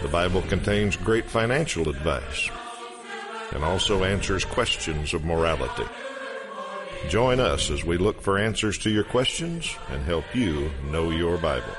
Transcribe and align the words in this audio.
The 0.00 0.08
Bible 0.08 0.42
contains 0.42 0.94
great 0.94 1.28
financial 1.28 1.88
advice 1.88 2.48
and 3.52 3.64
also 3.64 4.04
answers 4.04 4.44
questions 4.44 5.12
of 5.12 5.24
morality. 5.24 5.86
Join 7.08 7.40
us 7.40 7.68
as 7.68 7.84
we 7.84 7.98
look 7.98 8.20
for 8.20 8.38
answers 8.38 8.78
to 8.78 8.90
your 8.90 9.02
questions 9.02 9.74
and 9.90 10.00
help 10.04 10.24
you 10.36 10.70
know 10.92 11.10
your 11.10 11.36
Bible. 11.36 11.74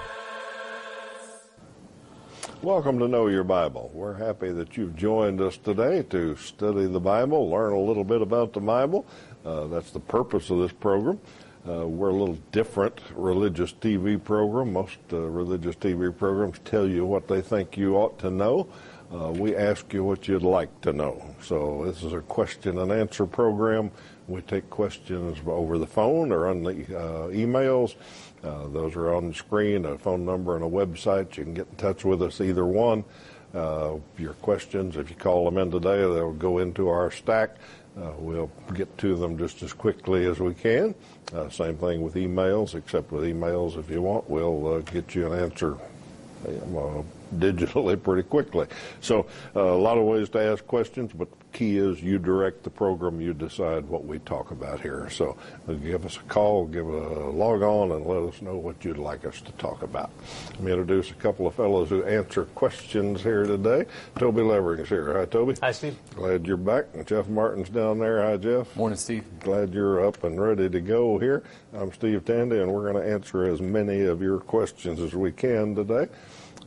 Welcome 2.62 3.00
to 3.00 3.08
Know 3.08 3.28
Your 3.28 3.45
Bible. 3.45 3.90
We're 3.94 4.16
happy 4.16 4.52
that 4.52 4.75
you've 4.75 4.97
joined 4.97 5.40
us 5.40 5.56
today 5.56 6.03
to 6.09 6.36
study 6.36 6.88
the 6.88 7.00
Bible, 7.00 7.50
learn 7.50 7.72
a 7.72 7.80
little 7.80 8.03
bit 8.03 8.22
about 8.22 8.52
the 8.52 8.59
Bible. 8.59 9.06
Uh, 9.45 9.67
that's 9.67 9.92
the 9.92 10.02
purpose 10.02 10.50
of 10.50 10.58
this 10.58 10.73
program. 10.73 11.22
Uh, 11.68 11.86
we're 11.86 12.10
a 12.10 12.14
little 12.14 12.38
different 12.52 13.02
religious 13.14 13.74
TV 13.74 14.22
program. 14.24 14.74
Most 14.74 14.98
uh, 15.12 15.18
religious 15.18 15.76
TV 15.76 16.16
programs 16.16 16.60
tell 16.64 16.88
you 16.88 17.06
what 17.06 17.28
they 17.28 17.42
think 17.42 17.78
you 17.78 17.96
ought 17.96 18.18
to 18.20 18.32
know. 18.32 18.68
Uh, 19.14 19.32
we 19.32 19.56
ask 19.56 19.92
you 19.92 20.04
what 20.04 20.28
you'd 20.28 20.44
like 20.44 20.82
to 20.82 20.94
know. 20.94 21.24
So 21.42 21.84
this 21.86 22.04
is 22.04 22.14
a 22.14 22.22
question 22.22 22.78
and 22.78 22.92
answer 22.92 23.26
program. 23.26 23.92
We 24.28 24.42
take 24.42 24.70
questions 24.70 25.40
over 25.46 25.78
the 25.78 25.88
phone 25.88 26.32
or 26.32 26.48
on 26.48 26.64
the 26.64 26.72
uh, 26.72 27.28
emails. 27.30 27.96
Uh, 28.44 28.68
those 28.68 28.96
are 28.96 29.14
on 29.14 29.30
the 29.30 29.34
screen, 29.34 29.84
a 29.86 29.98
phone 29.98 30.26
number 30.26 30.56
and 30.56 30.64
a 30.64 30.70
website. 30.70 31.36
You 31.36 31.44
can 31.44 31.56
get 31.56 31.68
in 31.70 31.76
touch 31.76 32.06
with 32.06 32.22
us 32.22 32.40
either 32.40 32.66
one. 32.66 33.04
Uh, 33.53 33.95
your 34.17 34.33
questions, 34.33 34.95
if 34.95 35.09
you 35.09 35.16
call 35.16 35.45
them 35.45 35.58
in 35.58 35.72
today, 35.72 36.02
they'll 36.02 36.33
go 36.33 36.59
into 36.59 36.88
our 36.88 37.09
stack. 37.09 37.56
Uh, 37.97 38.11
we'll 38.17 38.52
get 38.75 38.95
to 39.00 39.16
them 39.16 39.38
just 39.38 39.64
as 39.64 39.73
quickly 39.73 40.25
as 40.25 40.39
we 40.39 40.53
can. 40.53 40.94
Uh, 41.33 41.50
same 41.50 41.75
thing 41.78 42.02
with 42.02 42.14
emails, 42.14 42.75
except 42.75 43.11
with 43.11 43.23
emails, 43.23 43.78
if 43.78 43.89
you 43.89 44.02
want, 44.02 44.30
we'll 44.30 44.75
uh, 44.75 44.80
get 44.80 45.16
you 45.16 45.31
an 45.31 45.39
answer 45.39 45.75
uh, 46.47 47.02
digitally 47.38 48.02
pretty 48.03 48.23
quickly. 48.23 48.67
So 49.02 49.25
uh, 49.56 49.61
a 49.61 49.75
lot 49.75 49.97
of 49.97 50.06
ways 50.06 50.30
to 50.30 50.39
ask 50.39 50.66
questions, 50.66 51.11
but 51.13 51.28
key 51.52 51.78
is 51.78 52.02
you 52.02 52.19
direct 52.19 52.64
the 52.64 52.69
program, 52.69 53.22
you 53.22 53.33
decide 53.33 53.86
what 53.86 54.05
we 54.05 54.19
talk 54.19 54.52
about 54.52 54.81
here. 54.81 55.09
So 55.09 55.38
give 55.67 56.06
us 56.06 56.18
a 56.18 56.22
call, 56.22 56.66
give 56.66 56.88
a 56.88 57.29
log 57.29 57.62
on, 57.62 57.91
and 57.91 58.06
let 58.06 58.24
us 58.24 58.41
know 58.41 58.56
what 58.56 58.84
you'd 58.84 58.97
like 58.97 59.25
us 59.25 59.41
to 59.41 59.51
talk 59.53 59.81
about. 59.81 60.12
Let 60.51 60.62
me 60.62 60.72
introduce 60.72 61.12
a 61.12 61.16
couple 61.16 61.47
of 61.47 61.56
fellows 61.56 61.90
who 61.90 62.03
answer 62.03 62.46
questions 62.46 63.22
here 63.22 63.46
today. 63.46 63.85
Toby 64.18 64.41
Levering's 64.41 64.90
here. 64.90 65.18
Hi, 65.18 65.25
Toby. 65.25 65.56
Hi, 65.62 65.72
Steve. 65.72 65.97
Glad 66.16 66.46
you're 66.46 66.57
back. 66.57 66.85
Jeff 67.06 67.28
Martin's 67.28 67.69
down 67.69 68.00
there. 68.00 68.22
Hi, 68.24 68.38
Jeff. 68.38 68.75
Morning, 68.75 68.97
Steve. 68.97 69.25
Glad 69.40 69.74
you're 69.74 70.06
up 70.06 70.24
and 70.24 70.41
ready 70.41 70.69
to 70.69 70.81
go 70.81 71.18
here. 71.18 71.44
I'm 71.74 71.91
Steve 71.94 72.25
Tandy, 72.25 72.59
and 72.59 72.72
we're 72.72 72.91
going 72.91 73.03
to 73.03 73.12
answer 73.12 73.45
as 73.45 73.62
many 73.62 74.01
of 74.01 74.22
your 74.22 74.40
questions 74.40 75.00
as 75.00 75.13
we 75.13 75.31
can 75.31 75.75
today 75.75 76.07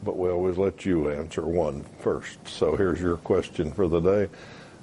but 0.05 0.19
we 0.19 0.29
always 0.31 0.59
let 0.59 0.85
you 0.85 1.11
answer 1.11 1.43
one 1.43 1.85
first. 2.01 2.39
So 2.47 2.77
here's 2.77 3.01
your 3.01 3.19
question 3.19 3.73
for 3.73 3.89
the 3.89 4.01
day. 4.01 4.29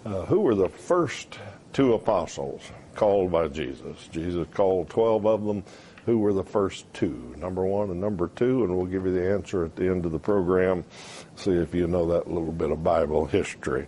Uh, 0.06 0.26
who 0.26 0.42
were 0.42 0.56
the 0.56 0.70
first 0.70 1.40
two 1.74 1.94
apostles 1.94 2.62
called 2.96 3.32
by 3.32 3.48
Jesus? 3.48 4.08
Jesus 4.12 4.48
called 4.54 4.90
12 4.90 5.26
of 5.26 5.46
them. 5.46 5.64
Who 6.06 6.18
were 6.18 6.34
the 6.34 6.44
first 6.44 6.92
two? 6.94 7.36
Number 7.38 7.64
one 7.64 7.92
and 7.92 8.02
number 8.02 8.30
two, 8.30 8.64
and 8.64 8.76
we'll 8.76 8.88
give 8.88 9.06
you 9.06 9.12
the 9.12 9.32
answer 9.32 9.66
at 9.66 9.76
the 9.76 9.88
end 9.88 10.06
of 10.06 10.12
the 10.12 10.18
program. 10.18 10.84
See 11.36 11.52
if 11.52 11.76
you 11.76 11.86
know 11.86 12.08
that 12.08 12.28
little 12.28 12.52
bit 12.52 12.72
of 12.72 12.84
Bible 12.84 13.26
history. 13.26 13.86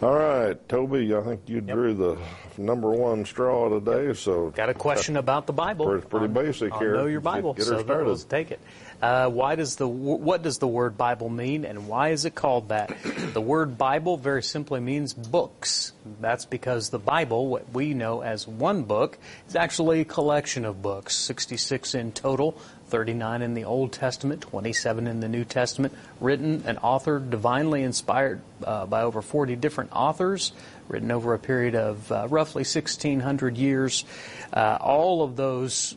All 0.00 0.14
right, 0.14 0.68
Toby, 0.68 1.12
I 1.16 1.20
think 1.22 1.40
you 1.46 1.56
yep. 1.56 1.74
drew 1.74 1.94
the 1.94 2.18
number 2.58 2.90
one 2.90 3.24
straw 3.24 3.68
today. 3.68 4.14
So 4.14 4.50
got 4.50 4.68
a 4.68 4.74
question 4.74 5.16
about 5.16 5.46
the 5.48 5.52
Bible. 5.52 5.92
It's 5.94 6.06
pretty, 6.06 6.28
basic 6.28 6.72
on, 6.72 6.78
here. 6.78 6.94
Know 6.94 7.06
your 7.06 7.20
Bible. 7.20 7.54
Get, 7.54 7.64
get 7.64 7.66
so 7.66 7.82
started. 7.82 8.08
Let's 8.08 8.22
take 8.22 8.52
it. 8.52 8.60
Uh, 9.00 9.28
why 9.28 9.54
does 9.54 9.76
the 9.76 9.86
what 9.86 10.42
does 10.42 10.58
the 10.58 10.66
word 10.66 10.98
Bible 10.98 11.28
mean, 11.28 11.64
and 11.64 11.86
why 11.86 12.08
is 12.08 12.24
it 12.24 12.34
called 12.34 12.70
that? 12.70 12.96
The 13.28 13.42
word 13.42 13.76
Bible 13.78 14.16
very 14.16 14.42
simply 14.42 14.80
means 14.80 15.12
books. 15.12 15.92
That's 16.20 16.46
because 16.46 16.88
the 16.88 16.98
Bible, 16.98 17.46
what 17.46 17.70
we 17.72 17.94
know 17.94 18.22
as 18.22 18.48
one 18.48 18.82
book, 18.82 19.18
is 19.48 19.54
actually 19.54 20.00
a 20.00 20.04
collection 20.04 20.64
of 20.64 20.82
books, 20.82 21.14
66 21.14 21.94
in 21.94 22.12
total, 22.12 22.58
39 22.88 23.42
in 23.42 23.54
the 23.54 23.64
Old 23.64 23.92
Testament, 23.92 24.40
27 24.40 25.06
in 25.06 25.20
the 25.20 25.28
New 25.28 25.44
Testament, 25.44 25.94
written 26.20 26.64
and 26.66 26.78
authored, 26.78 27.30
divinely 27.30 27.82
inspired 27.82 28.40
uh, 28.64 28.86
by 28.86 29.02
over 29.02 29.22
40 29.22 29.56
different 29.56 29.92
authors, 29.92 30.52
written 30.88 31.12
over 31.12 31.34
a 31.34 31.38
period 31.38 31.74
of 31.74 32.10
uh, 32.10 32.26
roughly 32.28 32.60
1,600 32.60 33.56
years. 33.56 34.04
Uh, 34.52 34.78
all 34.80 35.22
of 35.22 35.36
those 35.36 35.96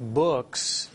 books 0.00 0.88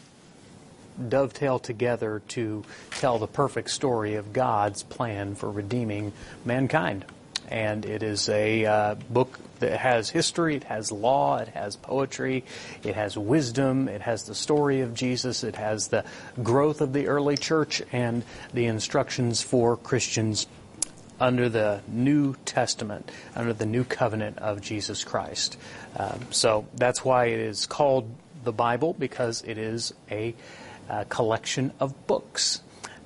dovetail 1.09 1.59
together 1.59 2.21
to 2.29 2.63
tell 2.91 3.19
the 3.19 3.27
perfect 3.27 3.69
story 3.69 4.15
of 4.15 4.33
God's 4.33 4.83
plan 4.83 5.35
for 5.35 5.49
redeeming 5.49 6.13
mankind. 6.45 7.05
And 7.49 7.85
it 7.85 8.03
is 8.03 8.27
a 8.27 8.65
uh, 8.65 8.95
book 9.09 9.39
that 9.59 9.79
has 9.79 10.09
history, 10.09 10.55
it 10.57 10.65
has 10.65 10.91
law, 10.91 11.37
it 11.37 11.47
has 11.49 11.75
poetry, 11.75 12.43
it 12.83 12.95
has 12.95 13.17
wisdom, 13.17 13.87
it 13.87 14.01
has 14.01 14.23
the 14.23 14.35
story 14.35 14.81
of 14.81 14.93
Jesus, 14.93 15.43
it 15.43 15.55
has 15.55 15.87
the 15.87 16.03
growth 16.43 16.81
of 16.81 16.93
the 16.93 17.07
early 17.07 17.37
church, 17.37 17.81
and 17.91 18.23
the 18.53 18.65
instructions 18.65 19.41
for 19.41 19.77
Christians 19.77 20.45
under 21.19 21.49
the 21.49 21.81
New 21.87 22.35
Testament, 22.45 23.09
under 23.35 23.53
the 23.53 23.65
new 23.65 23.83
covenant 23.83 24.37
of 24.37 24.61
Jesus 24.61 25.03
Christ. 25.03 25.57
Um, 25.97 26.27
so 26.29 26.67
that's 26.75 27.03
why 27.03 27.25
it 27.27 27.39
is 27.39 27.65
called 27.65 28.09
the 28.43 28.51
Bible, 28.51 28.93
because 28.93 29.41
it 29.41 29.57
is 29.57 29.93
a 30.11 30.35
uh, 30.89 31.03
collection 31.09 31.71
of 31.79 32.07
books. 32.07 32.61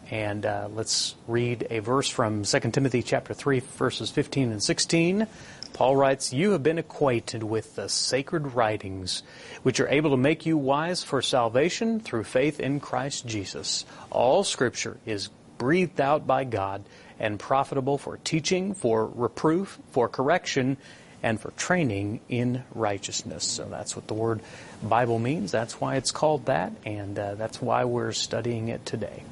And 0.09 0.45
uh, 0.45 0.67
let's 0.73 1.15
read 1.27 1.67
a 1.69 1.79
verse 1.79 2.09
from 2.09 2.43
2 2.43 2.59
Timothy 2.71 3.01
chapter 3.01 3.33
3, 3.33 3.59
verses 3.59 4.11
15 4.11 4.51
and 4.51 4.61
16. 4.61 5.27
Paul 5.73 5.95
writes, 5.95 6.33
You 6.33 6.51
have 6.51 6.63
been 6.63 6.77
acquainted 6.77 7.43
with 7.43 7.75
the 7.75 7.87
sacred 7.87 8.53
writings, 8.53 9.23
which 9.63 9.79
are 9.79 9.87
able 9.87 10.11
to 10.11 10.17
make 10.17 10.45
you 10.45 10.57
wise 10.57 11.01
for 11.01 11.21
salvation 11.21 12.01
through 12.01 12.25
faith 12.25 12.59
in 12.59 12.81
Christ 12.81 13.25
Jesus. 13.25 13.85
All 14.09 14.43
scripture 14.43 14.97
is 15.05 15.29
breathed 15.57 16.01
out 16.01 16.27
by 16.27 16.43
God 16.43 16.83
and 17.19 17.39
profitable 17.39 17.97
for 17.97 18.17
teaching, 18.17 18.73
for 18.73 19.05
reproof, 19.05 19.79
for 19.91 20.09
correction, 20.09 20.75
and 21.23 21.39
for 21.39 21.51
training 21.51 22.19
in 22.29 22.63
righteousness. 22.73 23.43
So 23.43 23.65
that's 23.65 23.95
what 23.95 24.07
the 24.07 24.13
word 24.13 24.41
Bible 24.83 25.19
means. 25.19 25.51
That's 25.51 25.79
why 25.79 25.95
it's 25.95 26.11
called 26.11 26.45
that, 26.45 26.73
and 26.85 27.17
uh, 27.17 27.35
that's 27.35 27.61
why 27.61 27.85
we're 27.85 28.11
studying 28.11 28.69
it 28.69 28.85
today. 28.85 29.23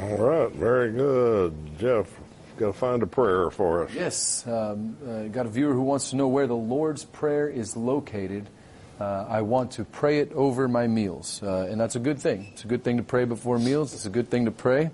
All 0.00 0.16
right, 0.16 0.52
very 0.52 0.92
good. 0.92 1.54
Jeff, 1.78 2.08
got 2.56 2.66
to 2.66 2.72
find 2.72 3.02
a 3.02 3.06
prayer 3.06 3.50
for 3.50 3.84
us. 3.84 3.94
Yes, 3.94 4.46
um, 4.46 4.96
uh, 5.06 5.24
got 5.24 5.46
a 5.46 5.48
viewer 5.48 5.74
who 5.74 5.82
wants 5.82 6.10
to 6.10 6.16
know 6.16 6.28
where 6.28 6.46
the 6.46 6.56
Lord's 6.56 7.04
Prayer 7.04 7.48
is 7.48 7.76
located. 7.76 8.48
Uh, 8.98 9.26
I 9.28 9.42
want 9.42 9.72
to 9.72 9.84
pray 9.84 10.20
it 10.20 10.32
over 10.32 10.68
my 10.68 10.86
meals, 10.86 11.42
uh, 11.42 11.68
and 11.70 11.78
that's 11.78 11.96
a 11.96 12.00
good 12.00 12.18
thing. 12.18 12.48
It's 12.52 12.64
a 12.64 12.66
good 12.66 12.82
thing 12.82 12.96
to 12.96 13.02
pray 13.02 13.26
before 13.26 13.58
meals. 13.58 13.92
It's 13.92 14.06
a 14.06 14.10
good 14.10 14.30
thing 14.30 14.46
to 14.46 14.50
pray. 14.50 14.90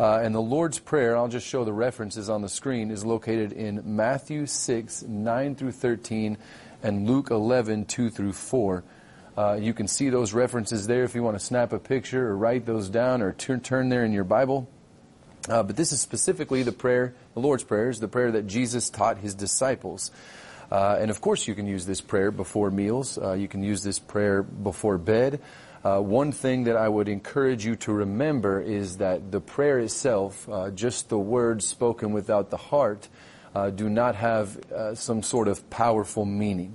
Uh, 0.00 0.18
and 0.22 0.34
the 0.34 0.40
Lord's 0.40 0.78
Prayer, 0.78 1.14
I'll 1.14 1.28
just 1.28 1.46
show 1.46 1.62
the 1.62 1.74
references 1.74 2.30
on 2.30 2.40
the 2.40 2.48
screen, 2.48 2.90
is 2.90 3.04
located 3.04 3.52
in 3.52 3.82
Matthew 3.84 4.46
6, 4.46 5.02
9 5.02 5.54
through 5.56 5.72
13, 5.72 6.38
and 6.82 7.06
Luke 7.06 7.30
11, 7.30 7.84
2 7.84 8.08
through 8.08 8.32
4. 8.32 8.82
Uh, 9.36 9.58
you 9.60 9.74
can 9.74 9.86
see 9.86 10.08
those 10.08 10.32
references 10.32 10.86
there 10.86 11.04
if 11.04 11.14
you 11.14 11.22
want 11.22 11.38
to 11.38 11.44
snap 11.44 11.74
a 11.74 11.78
picture 11.78 12.28
or 12.28 12.34
write 12.34 12.64
those 12.64 12.88
down 12.88 13.20
or 13.20 13.34
turn, 13.34 13.60
turn 13.60 13.90
there 13.90 14.02
in 14.02 14.12
your 14.12 14.24
Bible. 14.24 14.70
Uh, 15.50 15.62
but 15.62 15.76
this 15.76 15.92
is 15.92 16.00
specifically 16.00 16.62
the 16.62 16.72
prayer, 16.72 17.14
the 17.34 17.40
Lord's 17.40 17.64
Prayer, 17.64 17.90
is 17.90 18.00
the 18.00 18.08
prayer 18.08 18.32
that 18.32 18.46
Jesus 18.46 18.88
taught 18.88 19.18
his 19.18 19.34
disciples. 19.34 20.12
Uh, 20.72 20.96
and 20.98 21.10
of 21.10 21.20
course, 21.20 21.46
you 21.46 21.54
can 21.54 21.66
use 21.66 21.84
this 21.84 22.00
prayer 22.00 22.30
before 22.30 22.70
meals. 22.70 23.18
Uh, 23.18 23.34
you 23.34 23.48
can 23.48 23.62
use 23.62 23.82
this 23.82 23.98
prayer 23.98 24.42
before 24.42 24.96
bed. 24.96 25.40
Uh, 25.82 25.98
one 25.98 26.30
thing 26.30 26.64
that 26.64 26.76
I 26.76 26.88
would 26.88 27.08
encourage 27.08 27.64
you 27.64 27.76
to 27.76 27.92
remember 27.92 28.60
is 28.60 28.98
that 28.98 29.30
the 29.32 29.40
prayer 29.40 29.78
itself, 29.78 30.48
uh, 30.48 30.70
just 30.70 31.08
the 31.08 31.18
words 31.18 31.66
spoken 31.66 32.12
without 32.12 32.50
the 32.50 32.58
heart, 32.58 33.08
uh, 33.54 33.70
do 33.70 33.88
not 33.88 34.14
have 34.14 34.58
uh, 34.70 34.94
some 34.94 35.22
sort 35.22 35.48
of 35.48 35.68
powerful 35.70 36.24
meaning. 36.24 36.74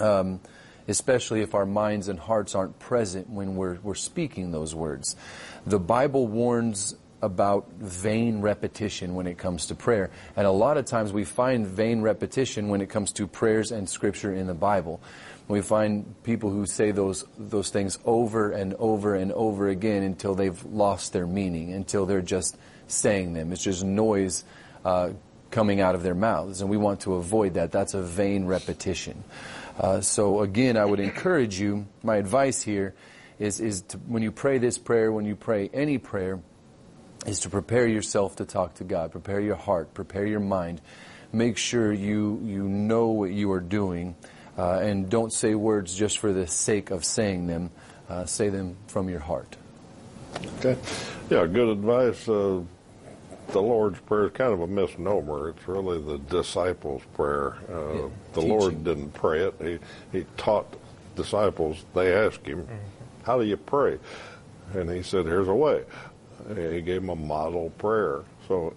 Um, 0.00 0.40
especially 0.88 1.42
if 1.42 1.54
our 1.54 1.66
minds 1.66 2.08
and 2.08 2.18
hearts 2.18 2.54
aren't 2.54 2.78
present 2.78 3.28
when 3.28 3.56
we're, 3.56 3.78
we're 3.82 3.94
speaking 3.94 4.50
those 4.50 4.74
words. 4.74 5.16
The 5.66 5.78
Bible 5.78 6.26
warns 6.26 6.96
about 7.20 7.68
vain 7.78 8.40
repetition 8.40 9.14
when 9.14 9.26
it 9.26 9.38
comes 9.38 9.66
to 9.66 9.74
prayer. 9.74 10.10
And 10.36 10.46
a 10.46 10.50
lot 10.50 10.76
of 10.76 10.84
times 10.84 11.12
we 11.12 11.24
find 11.24 11.66
vain 11.66 12.00
repetition 12.00 12.68
when 12.68 12.80
it 12.80 12.88
comes 12.88 13.12
to 13.12 13.26
prayers 13.26 13.72
and 13.72 13.88
scripture 13.88 14.32
in 14.32 14.46
the 14.46 14.54
Bible. 14.54 15.00
We 15.48 15.62
find 15.62 16.14
people 16.22 16.50
who 16.50 16.66
say 16.66 16.90
those 16.90 17.24
those 17.38 17.70
things 17.70 17.98
over 18.04 18.50
and 18.50 18.74
over 18.74 19.14
and 19.14 19.32
over 19.32 19.68
again 19.68 20.02
until 20.02 20.34
they've 20.34 20.62
lost 20.66 21.12
their 21.12 21.26
meaning, 21.26 21.72
until 21.72 22.04
they're 22.04 22.20
just 22.20 22.56
saying 22.86 23.32
them. 23.32 23.52
It's 23.52 23.62
just 23.62 23.82
noise 23.82 24.44
uh, 24.84 25.10
coming 25.50 25.80
out 25.80 25.94
of 25.94 26.02
their 26.02 26.14
mouths, 26.14 26.60
and 26.60 26.68
we 26.68 26.76
want 26.76 27.00
to 27.00 27.14
avoid 27.14 27.54
that. 27.54 27.72
That's 27.72 27.94
a 27.94 28.02
vain 28.02 28.44
repetition. 28.44 29.24
Uh, 29.78 30.02
so 30.02 30.42
again, 30.42 30.76
I 30.76 30.84
would 30.84 31.00
encourage 31.00 31.58
you. 31.58 31.86
My 32.02 32.16
advice 32.16 32.60
here 32.60 32.94
is 33.38 33.58
is 33.58 33.82
to, 33.82 33.96
when 33.98 34.22
you 34.22 34.30
pray 34.30 34.58
this 34.58 34.76
prayer, 34.76 35.10
when 35.10 35.24
you 35.24 35.34
pray 35.34 35.70
any 35.72 35.96
prayer, 35.96 36.40
is 37.28 37.40
to 37.40 37.50
prepare 37.50 37.86
yourself 37.86 38.36
to 38.36 38.44
talk 38.44 38.74
to 38.74 38.84
God. 38.84 39.12
Prepare 39.12 39.40
your 39.40 39.56
heart. 39.56 39.92
Prepare 39.94 40.26
your 40.26 40.40
mind. 40.40 40.80
Make 41.32 41.56
sure 41.58 41.92
you 41.92 42.40
you 42.44 42.64
know 42.68 43.08
what 43.08 43.30
you 43.30 43.52
are 43.52 43.60
doing 43.60 44.16
uh, 44.56 44.78
and 44.78 45.08
don't 45.10 45.32
say 45.32 45.54
words 45.54 45.94
just 45.94 46.18
for 46.18 46.32
the 46.32 46.46
sake 46.46 46.90
of 46.90 47.04
saying 47.04 47.46
them. 47.46 47.70
Uh, 48.08 48.24
say 48.24 48.48
them 48.48 48.76
from 48.86 49.10
your 49.10 49.20
heart. 49.20 49.56
Okay. 50.58 50.76
Yeah, 51.28 51.46
good 51.46 51.68
advice. 51.68 52.26
Uh, 52.26 52.62
the 53.48 53.60
Lord's 53.60 53.98
Prayer 54.00 54.26
is 54.26 54.32
kind 54.32 54.52
of 54.52 54.60
a 54.60 54.66
misnomer. 54.66 55.50
It's 55.50 55.68
really 55.68 56.00
the 56.00 56.18
disciples' 56.18 57.02
prayer. 57.14 57.56
Uh, 57.70 57.92
Yeah, 57.92 58.08
the 58.32 58.40
teaching. 58.40 58.58
Lord 58.58 58.84
didn't 58.84 59.12
pray 59.12 59.40
it. 59.40 59.54
He, 59.60 59.78
he 60.18 60.26
taught 60.38 60.66
disciples. 61.16 61.84
They 61.94 62.14
asked 62.14 62.46
him, 62.46 62.66
how 63.24 63.38
do 63.38 63.44
you 63.44 63.56
pray? 63.58 63.98
And 64.74 64.90
he 64.90 65.02
said, 65.02 65.26
here's 65.26 65.48
a 65.48 65.54
way. 65.54 65.84
He 66.48 66.80
gave 66.80 67.00
them 67.02 67.10
a 67.10 67.16
model 67.16 67.70
prayer. 67.78 68.20
So 68.46 68.74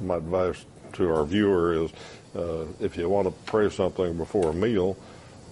my 0.00 0.16
advice 0.16 0.64
to 0.94 1.12
our 1.12 1.24
viewer 1.24 1.84
is 1.84 1.90
uh, 2.36 2.66
if 2.80 2.96
you 2.96 3.08
want 3.08 3.26
to 3.28 3.34
pray 3.50 3.70
something 3.70 4.16
before 4.16 4.50
a 4.50 4.54
meal, 4.54 4.96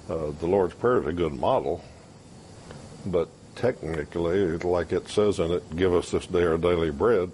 uh, 0.08 0.30
the 0.40 0.46
Lord's 0.46 0.74
Prayer 0.74 1.00
is 1.00 1.06
a 1.06 1.12
good 1.12 1.32
model. 1.34 1.82
But 3.06 3.28
technically, 3.56 4.58
like 4.58 4.92
it 4.92 5.08
says 5.08 5.38
in 5.38 5.50
it, 5.52 5.76
give 5.76 5.94
us 5.94 6.10
this 6.10 6.26
day 6.26 6.44
our 6.44 6.58
daily 6.58 6.90
bread. 6.90 7.30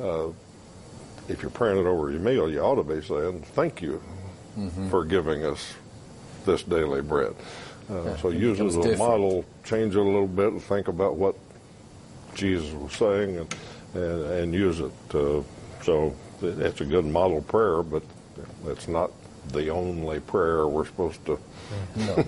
Uh, 0.00 0.28
if 1.28 1.42
you're 1.42 1.50
praying 1.50 1.78
it 1.78 1.86
over 1.86 2.10
your 2.10 2.20
meal, 2.20 2.50
you 2.50 2.60
ought 2.60 2.74
to 2.76 2.82
be 2.82 3.00
saying, 3.02 3.42
thank 3.54 3.80
you 3.82 4.02
for 4.90 5.04
giving 5.04 5.44
us 5.44 5.74
this 6.44 6.62
daily 6.64 7.00
bread. 7.02 7.34
Uh, 7.88 8.02
Yeah, 8.04 8.16
so 8.18 8.28
use 8.30 8.60
it 8.60 8.66
as 8.66 8.74
a 8.76 8.82
different. 8.82 8.98
model, 8.98 9.44
change 9.64 9.94
it 9.96 9.98
a 9.98 10.02
little 10.02 10.26
bit, 10.26 10.52
and 10.52 10.62
think 10.62 10.88
about 10.88 11.16
what 11.16 11.34
Jesus 12.34 12.72
was 12.72 12.92
saying 12.92 13.36
and, 13.38 13.54
and, 13.94 14.22
and 14.24 14.54
use 14.54 14.80
it. 14.80 14.92
Uh, 15.14 15.42
so 15.82 16.14
it- 16.42 16.58
it's 16.58 16.80
a 16.80 16.84
good 16.84 17.04
model 17.04 17.42
prayer, 17.42 17.82
but 17.82 18.02
it's 18.66 18.88
not 18.88 19.10
the 19.52 19.68
only 19.70 20.20
prayer 20.20 20.66
we're 20.68 20.86
supposed 20.86 21.24
to 21.26 21.38
No. 21.96 22.24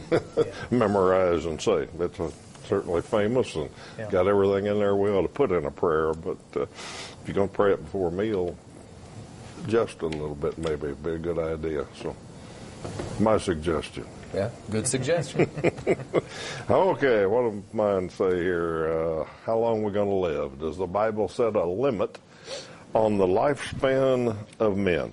memorize 0.71 1.45
and 1.47 1.61
say. 1.61 1.87
It's 1.99 2.19
a, 2.21 2.31
certainly 2.69 3.03
famous 3.03 3.55
and 3.57 3.69
Yeah. 3.99 4.11
got 4.11 4.27
everything 4.29 4.67
in 4.67 4.79
there 4.79 4.95
we 4.97 5.11
ought 5.11 5.23
to 5.23 5.29
put 5.29 5.51
in 5.53 5.65
a 5.67 5.71
prayer, 5.71 6.15
but 6.15 6.37
uh, 6.57 6.63
if 6.63 7.23
you're 7.27 7.35
going 7.35 7.49
to 7.49 7.55
pray 7.55 7.73
it 7.73 7.83
before 7.85 8.09
a 8.09 8.13
meal, 8.13 8.57
just 9.67 10.03
a 10.03 10.07
little 10.07 10.35
bit 10.35 10.57
maybe 10.59 10.89
would 10.89 11.03
be 11.03 11.11
a 11.13 11.19
good 11.19 11.39
idea. 11.39 11.87
So 12.01 12.17
my 13.21 13.39
suggestion. 13.39 14.05
Yeah, 14.35 14.51
good 14.71 14.87
suggestion. 14.87 15.51
Okay, 16.71 17.27
what 17.27 17.51
does 17.51 17.63
mine 17.73 18.09
say 18.09 18.39
here? 18.39 18.89
Uh, 18.89 19.25
how 19.45 19.59
long 19.59 19.83
are 19.83 19.87
we 19.87 19.93
going 19.93 20.09
to 20.09 20.15
live? 20.15 20.61
Does 20.61 20.77
the 20.77 20.87
Bible 20.87 21.29
set 21.29 21.57
a 21.57 21.65
limit 21.65 22.19
on 22.95 23.19
the 23.19 23.27
lifespan 23.27 24.37
of 24.61 24.77
men? 24.77 25.13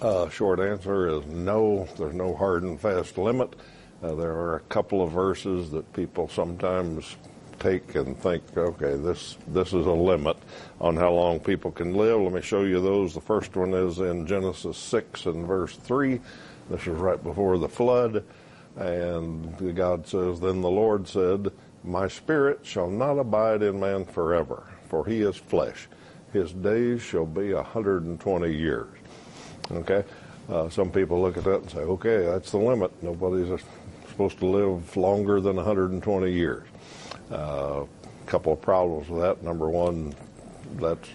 Uh, 0.00 0.28
short 0.30 0.58
answer 0.58 1.08
is 1.08 1.26
no. 1.26 1.86
There's 1.98 2.14
no 2.14 2.34
hard 2.34 2.62
and 2.62 2.80
fast 2.80 3.18
limit. 3.18 3.54
Uh, 4.02 4.14
there 4.14 4.32
are 4.32 4.56
a 4.56 4.60
couple 4.60 5.02
of 5.02 5.12
verses 5.12 5.70
that 5.72 5.92
people 5.92 6.26
sometimes 6.28 7.16
take 7.58 7.94
and 7.94 8.16
think, 8.18 8.42
okay, 8.56 8.96
this 8.96 9.36
this 9.48 9.68
is 9.68 9.86
a 9.86 9.92
limit 9.92 10.38
on 10.80 10.96
how 10.96 11.12
long 11.12 11.38
people 11.38 11.70
can 11.70 11.94
live. 11.94 12.18
Let 12.20 12.32
me 12.32 12.40
show 12.40 12.62
you 12.62 12.80
those. 12.80 13.12
The 13.14 13.20
first 13.20 13.54
one 13.54 13.74
is 13.74 13.98
in 13.98 14.26
Genesis 14.26 14.78
six 14.78 15.26
and 15.26 15.46
verse 15.46 15.76
three. 15.76 16.20
This 16.70 16.82
is 16.82 16.88
right 16.88 17.22
before 17.22 17.58
the 17.58 17.68
flood, 17.68 18.22
and 18.76 19.74
God 19.74 20.06
says, 20.06 20.38
"Then 20.38 20.60
the 20.60 20.70
Lord 20.70 21.08
said, 21.08 21.50
My 21.82 22.06
spirit 22.06 22.60
shall 22.62 22.88
not 22.88 23.18
abide 23.18 23.62
in 23.62 23.80
man 23.80 24.04
forever, 24.04 24.62
for 24.88 25.04
he 25.04 25.22
is 25.22 25.36
flesh. 25.36 25.88
His 26.32 26.52
days 26.52 27.02
shall 27.02 27.26
be 27.26 27.50
a 27.50 27.62
hundred 27.62 28.04
and 28.04 28.20
twenty 28.20 28.52
years." 28.52 28.94
Okay, 29.72 30.04
uh, 30.48 30.68
some 30.68 30.90
people 30.92 31.20
look 31.20 31.36
at 31.36 31.44
that 31.44 31.62
and 31.62 31.70
say, 31.70 31.80
"Okay, 31.80 32.24
that's 32.24 32.52
the 32.52 32.58
limit. 32.58 32.92
Nobody's 33.02 33.60
supposed 34.08 34.38
to 34.38 34.46
live 34.46 34.96
longer 34.96 35.40
than 35.40 35.56
120 35.56 36.30
years." 36.30 36.68
A 37.32 37.34
uh, 37.34 37.86
couple 38.26 38.52
of 38.52 38.60
problems 38.60 39.08
with 39.08 39.22
that. 39.22 39.42
Number 39.42 39.68
one, 39.68 40.14
that's 40.76 41.08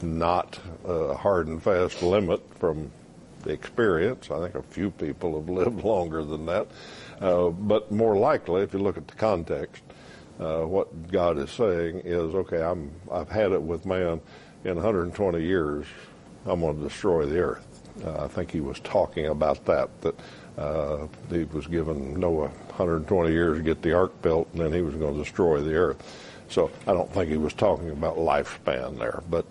not 0.00 0.58
a 0.86 1.14
hard 1.14 1.48
and 1.48 1.62
fast 1.62 2.02
limit 2.02 2.40
from 2.58 2.90
experience. 3.46 4.30
I 4.30 4.40
think 4.40 4.54
a 4.54 4.62
few 4.62 4.90
people 4.90 5.38
have 5.40 5.48
lived 5.62 5.84
longer 5.84 6.24
than 6.24 6.46
that. 6.46 6.68
Uh, 7.20 7.50
but 7.50 7.90
more 7.92 8.16
likely, 8.16 8.62
if 8.62 8.72
you 8.72 8.80
look 8.80 8.96
at 8.96 9.06
the 9.06 9.14
context, 9.14 9.82
uh, 10.40 10.62
what 10.62 11.10
God 11.10 11.38
is 11.38 11.50
saying 11.50 12.00
is, 12.04 12.34
okay, 12.34 12.62
I'm, 12.62 12.90
I've 13.10 13.28
had 13.28 13.52
it 13.52 13.62
with 13.62 13.86
man 13.86 14.20
in 14.64 14.74
120 14.74 15.42
years. 15.42 15.86
I'm 16.46 16.60
going 16.60 16.76
to 16.76 16.82
destroy 16.82 17.26
the 17.26 17.38
earth. 17.38 17.66
Uh, 18.04 18.24
I 18.24 18.28
think 18.28 18.50
he 18.50 18.60
was 18.60 18.80
talking 18.80 19.26
about 19.26 19.64
that, 19.66 19.88
that 20.00 20.14
uh, 20.58 21.06
he 21.30 21.44
was 21.44 21.66
given 21.66 22.18
Noah 22.18 22.48
120 22.48 23.30
years 23.30 23.58
to 23.58 23.62
get 23.62 23.82
the 23.82 23.92
ark 23.92 24.20
built, 24.22 24.48
and 24.52 24.62
then 24.62 24.72
he 24.72 24.82
was 24.82 24.94
going 24.94 25.14
to 25.14 25.20
destroy 25.20 25.60
the 25.60 25.74
earth. 25.74 26.02
So 26.48 26.70
I 26.86 26.92
don't 26.92 27.10
think 27.12 27.30
he 27.30 27.36
was 27.36 27.54
talking 27.54 27.90
about 27.90 28.16
lifespan 28.16 28.98
there, 28.98 29.22
but 29.30 29.46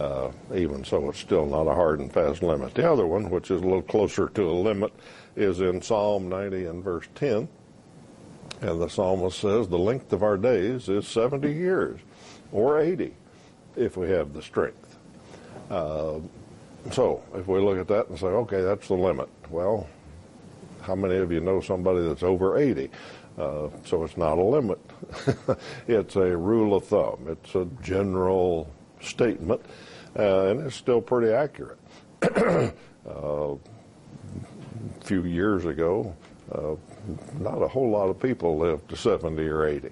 uh, 0.00 0.30
even 0.54 0.84
so, 0.84 1.08
it's 1.08 1.18
still 1.18 1.46
not 1.46 1.66
a 1.66 1.74
hard 1.74 2.00
and 2.00 2.12
fast 2.12 2.42
limit. 2.42 2.74
The 2.74 2.90
other 2.90 3.06
one, 3.06 3.30
which 3.30 3.50
is 3.50 3.60
a 3.60 3.64
little 3.64 3.82
closer 3.82 4.28
to 4.28 4.50
a 4.50 4.52
limit, 4.52 4.92
is 5.36 5.60
in 5.60 5.82
Psalm 5.82 6.28
90 6.28 6.66
and 6.66 6.84
verse 6.84 7.06
10. 7.14 7.48
And 8.60 8.80
the 8.80 8.88
psalmist 8.88 9.38
says, 9.38 9.68
The 9.68 9.78
length 9.78 10.12
of 10.12 10.22
our 10.22 10.36
days 10.36 10.88
is 10.88 11.06
70 11.06 11.52
years, 11.52 12.00
or 12.52 12.80
80, 12.80 13.12
if 13.76 13.96
we 13.96 14.10
have 14.10 14.32
the 14.32 14.42
strength. 14.42 14.96
Uh, 15.70 16.18
so 16.92 17.22
if 17.34 17.46
we 17.46 17.60
look 17.60 17.78
at 17.78 17.88
that 17.88 18.08
and 18.08 18.18
say, 18.18 18.26
okay, 18.26 18.62
that's 18.62 18.88
the 18.88 18.94
limit. 18.94 19.28
Well, 19.50 19.88
how 20.80 20.94
many 20.94 21.16
of 21.16 21.30
you 21.30 21.40
know 21.40 21.60
somebody 21.60 22.06
that's 22.06 22.22
over 22.22 22.56
80? 22.56 22.90
Uh, 23.36 23.68
so 23.84 24.04
it's 24.04 24.16
not 24.16 24.38
a 24.38 24.42
limit. 24.42 24.78
it's 25.88 26.16
a 26.16 26.36
rule 26.36 26.74
of 26.74 26.84
thumb. 26.84 27.26
It's 27.28 27.54
a 27.54 27.66
general 27.82 28.72
statement, 29.00 29.60
uh, 30.18 30.46
and 30.46 30.60
it's 30.66 30.76
still 30.76 31.00
pretty 31.00 31.32
accurate. 31.32 31.78
uh, 32.22 32.70
a 33.06 33.56
few 35.04 35.24
years 35.24 35.64
ago, 35.64 36.14
uh, 36.52 36.74
not 37.38 37.62
a 37.62 37.68
whole 37.68 37.90
lot 37.90 38.08
of 38.08 38.18
people 38.20 38.58
lived 38.58 38.88
to 38.88 38.96
70 38.96 39.42
or 39.46 39.66
80. 39.66 39.90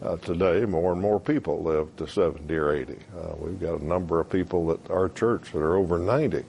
Uh, 0.00 0.16
today, 0.18 0.64
more 0.64 0.92
and 0.92 1.00
more 1.00 1.18
people 1.18 1.62
live 1.62 1.94
to 1.96 2.06
70 2.06 2.54
or 2.54 2.72
80. 2.72 2.92
Uh, 2.92 3.34
we've 3.38 3.58
got 3.58 3.80
a 3.80 3.84
number 3.84 4.20
of 4.20 4.30
people 4.30 4.70
at 4.70 4.90
our 4.90 5.08
church 5.08 5.50
that 5.52 5.58
are 5.58 5.76
over 5.76 5.98
90. 5.98 6.44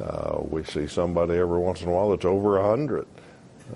Uh, 0.00 0.38
we 0.42 0.62
see 0.62 0.86
somebody 0.86 1.34
every 1.34 1.58
once 1.58 1.82
in 1.82 1.88
a 1.88 1.92
while 1.92 2.10
that's 2.10 2.24
over 2.24 2.60
100. 2.60 3.06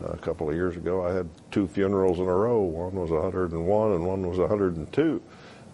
Uh, 0.00 0.06
a 0.06 0.16
couple 0.18 0.48
of 0.48 0.54
years 0.54 0.76
ago, 0.76 1.04
I 1.04 1.12
had 1.12 1.28
two 1.50 1.66
funerals 1.66 2.20
in 2.20 2.26
a 2.26 2.34
row. 2.34 2.60
One 2.60 2.94
was 2.94 3.10
101 3.10 3.92
and 3.92 4.06
one 4.06 4.28
was 4.28 4.38
102. 4.38 5.22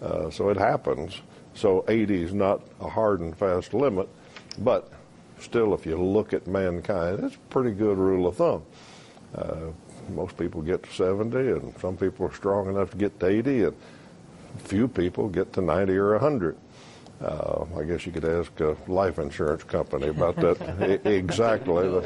Uh, 0.01 0.31
so 0.31 0.49
it 0.49 0.57
happens. 0.57 1.21
So 1.57 1.87
80 1.89 2.23
is 2.23 2.35
not 2.35 2.61
a 2.81 2.89
hard 2.89 3.21
and 3.21 3.37
fast 3.37 3.73
limit, 3.73 4.09
but 4.59 4.93
still, 5.41 5.73
if 5.73 5.87
you 5.87 5.97
look 6.01 6.35
at 6.35 6.47
mankind, 6.47 7.25
it's 7.25 7.35
a 7.35 7.39
pretty 7.51 7.71
good 7.73 7.97
rule 7.97 8.27
of 8.27 8.37
thumb. 8.37 8.63
Uh, 9.35 9.73
most 10.11 10.37
people 10.37 10.61
get 10.61 10.83
to 10.83 10.93
70, 10.93 11.37
and 11.37 11.75
some 11.81 11.97
people 11.97 12.27
are 12.27 12.35
strong 12.35 12.69
enough 12.69 12.91
to 12.91 12.97
get 12.99 13.19
to 13.21 13.27
80, 13.27 13.65
and 13.65 13.77
few 14.59 14.87
people 14.87 15.29
get 15.29 15.53
to 15.55 15.63
90 15.63 15.97
or 15.97 16.13
100. 16.13 16.57
Uh, 17.21 17.65
I 17.79 17.85
guess 17.85 18.05
you 18.05 18.13
could 18.13 18.27
ask 18.27 18.61
a 18.61 18.77
life 18.89 19.19
insurance 19.19 19.63
company 19.63 20.09
about 20.09 20.37
that 20.37 21.01
exactly. 21.07 22.03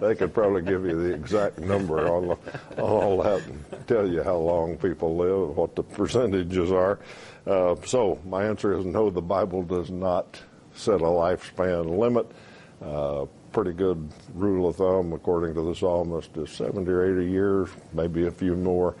They 0.00 0.14
could 0.16 0.34
probably 0.34 0.62
give 0.62 0.84
you 0.84 1.00
the 1.00 1.14
exact 1.14 1.58
number 1.60 2.08
on, 2.08 2.28
the, 2.28 2.82
on 2.82 2.90
all 2.90 3.22
that 3.22 3.46
and 3.46 3.64
tell 3.86 4.08
you 4.08 4.24
how 4.24 4.36
long 4.36 4.76
people 4.76 5.16
live, 5.16 5.56
what 5.56 5.76
the 5.76 5.84
percentages 5.84 6.72
are. 6.72 6.98
Uh, 7.46 7.76
so 7.84 8.18
my 8.26 8.44
answer 8.44 8.76
is 8.76 8.84
no. 8.84 9.08
The 9.08 9.22
Bible 9.22 9.62
does 9.62 9.90
not 9.90 10.40
set 10.74 11.00
a 11.00 11.04
lifespan 11.04 11.96
limit. 11.96 12.30
Uh, 12.82 13.26
pretty 13.52 13.72
good 13.72 14.08
rule 14.34 14.68
of 14.68 14.76
thumb, 14.76 15.12
according 15.12 15.54
to 15.54 15.62
the 15.62 15.74
psalmist, 15.74 16.36
is 16.36 16.50
70 16.50 16.90
or 16.90 17.20
80 17.20 17.30
years, 17.30 17.68
maybe 17.92 18.26
a 18.26 18.30
few 18.30 18.56
more. 18.56 18.96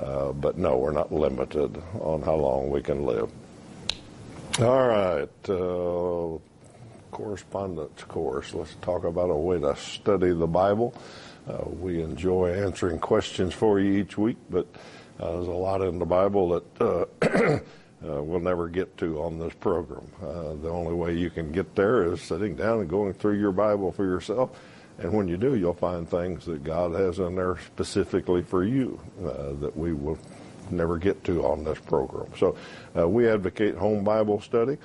Uh, 0.00 0.32
but 0.32 0.56
no, 0.56 0.78
we're 0.78 0.92
not 0.92 1.12
limited 1.12 1.82
on 2.00 2.22
how 2.22 2.34
long 2.34 2.70
we 2.70 2.80
can 2.80 3.04
live. 3.04 3.30
All 4.60 4.86
right. 4.86 5.30
Uh, 5.48 6.38
correspondence 7.10 8.02
course. 8.02 8.52
Let's 8.52 8.74
talk 8.82 9.04
about 9.04 9.30
a 9.30 9.34
way 9.34 9.58
to 9.58 9.74
study 9.76 10.34
the 10.34 10.46
Bible. 10.46 10.92
Uh, 11.48 11.64
we 11.66 12.02
enjoy 12.02 12.52
answering 12.52 12.98
questions 12.98 13.54
for 13.54 13.80
you 13.80 13.94
each 13.94 14.18
week, 14.18 14.36
but 14.50 14.66
uh, 15.18 15.32
there's 15.32 15.46
a 15.46 15.52
lot 15.52 15.80
in 15.80 15.98
the 15.98 16.04
Bible 16.04 16.50
that 16.50 16.82
uh, 16.82 17.06
uh, 18.06 18.22
we'll 18.22 18.40
never 18.40 18.68
get 18.68 18.94
to 18.98 19.22
on 19.22 19.38
this 19.38 19.54
program. 19.54 20.06
Uh, 20.22 20.52
the 20.60 20.68
only 20.68 20.92
way 20.92 21.14
you 21.14 21.30
can 21.30 21.50
get 21.50 21.74
there 21.74 22.12
is 22.12 22.20
sitting 22.20 22.54
down 22.54 22.80
and 22.80 22.90
going 22.90 23.14
through 23.14 23.40
your 23.40 23.52
Bible 23.52 23.90
for 23.90 24.04
yourself. 24.04 24.50
And 24.98 25.14
when 25.14 25.28
you 25.28 25.38
do, 25.38 25.56
you'll 25.56 25.72
find 25.72 26.06
things 26.06 26.44
that 26.44 26.62
God 26.62 26.92
has 26.92 27.18
in 27.18 27.36
there 27.36 27.56
specifically 27.66 28.42
for 28.42 28.64
you 28.64 29.00
that 29.18 29.74
we 29.74 29.94
will 29.94 30.18
never 30.70 30.98
get 30.98 31.24
to 31.24 31.44
on 31.44 31.64
this 31.64 31.78
program. 31.78 32.30
So 32.38 32.56
uh, 32.96 33.08
we 33.08 33.28
advocate 33.28 33.76
home 33.76 34.04
Bible 34.04 34.40
study. 34.40 34.78